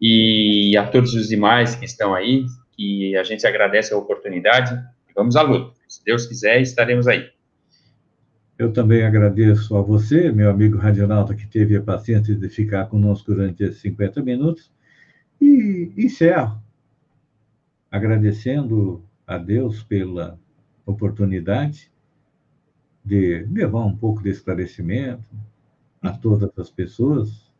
[0.00, 4.74] e a todos os demais que estão aí, que a gente agradece a oportunidade,
[5.08, 5.72] e vamos à luta.
[5.86, 7.30] Se Deus quiser, estaremos aí.
[8.58, 13.32] Eu também agradeço a você, meu amigo Radionauta, que teve a paciência de ficar conosco
[13.32, 14.68] durante esses 50 minutos,
[15.40, 16.60] e encerro
[17.88, 20.36] agradecendo a Deus pela
[20.88, 21.92] oportunidade
[23.04, 25.28] de levar um pouco de esclarecimento
[26.00, 27.50] a todas as pessoas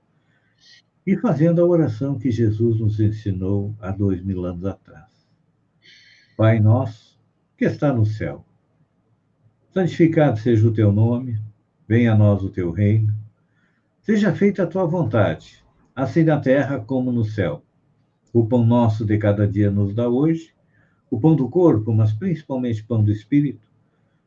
[1.06, 5.06] e fazendo a oração que Jesus nos ensinou há dois mil anos atrás.
[6.36, 7.18] Pai nosso,
[7.56, 8.44] que está no céu,
[9.72, 11.40] santificado seja o teu nome,
[11.86, 13.14] venha a nós o teu reino,
[14.00, 15.64] seja feita a tua vontade,
[15.94, 17.62] assim na terra como no céu.
[18.32, 20.54] O pão nosso de cada dia nos dá hoje
[21.10, 23.66] o pão do corpo, mas principalmente pão do espírito.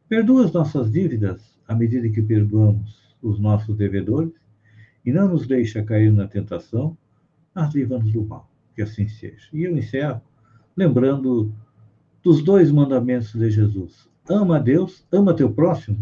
[0.07, 4.33] Perdoa as nossas dívidas à medida que perdoamos os nossos devedores
[5.05, 6.97] e não nos deixa cair na tentação,
[7.53, 8.49] mas livra-nos do mal.
[8.75, 9.47] Que assim seja.
[9.53, 10.21] E eu encerro
[10.75, 11.53] lembrando
[12.23, 14.09] dos dois mandamentos de Jesus.
[14.29, 15.97] Ama a Deus, ama teu próximo,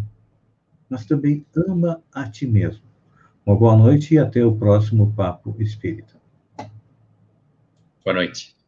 [0.89, 2.83] mas também ama a ti mesmo.
[3.45, 6.19] Uma boa noite e até o próximo Papo Espírita.
[8.03, 8.58] Boa noite.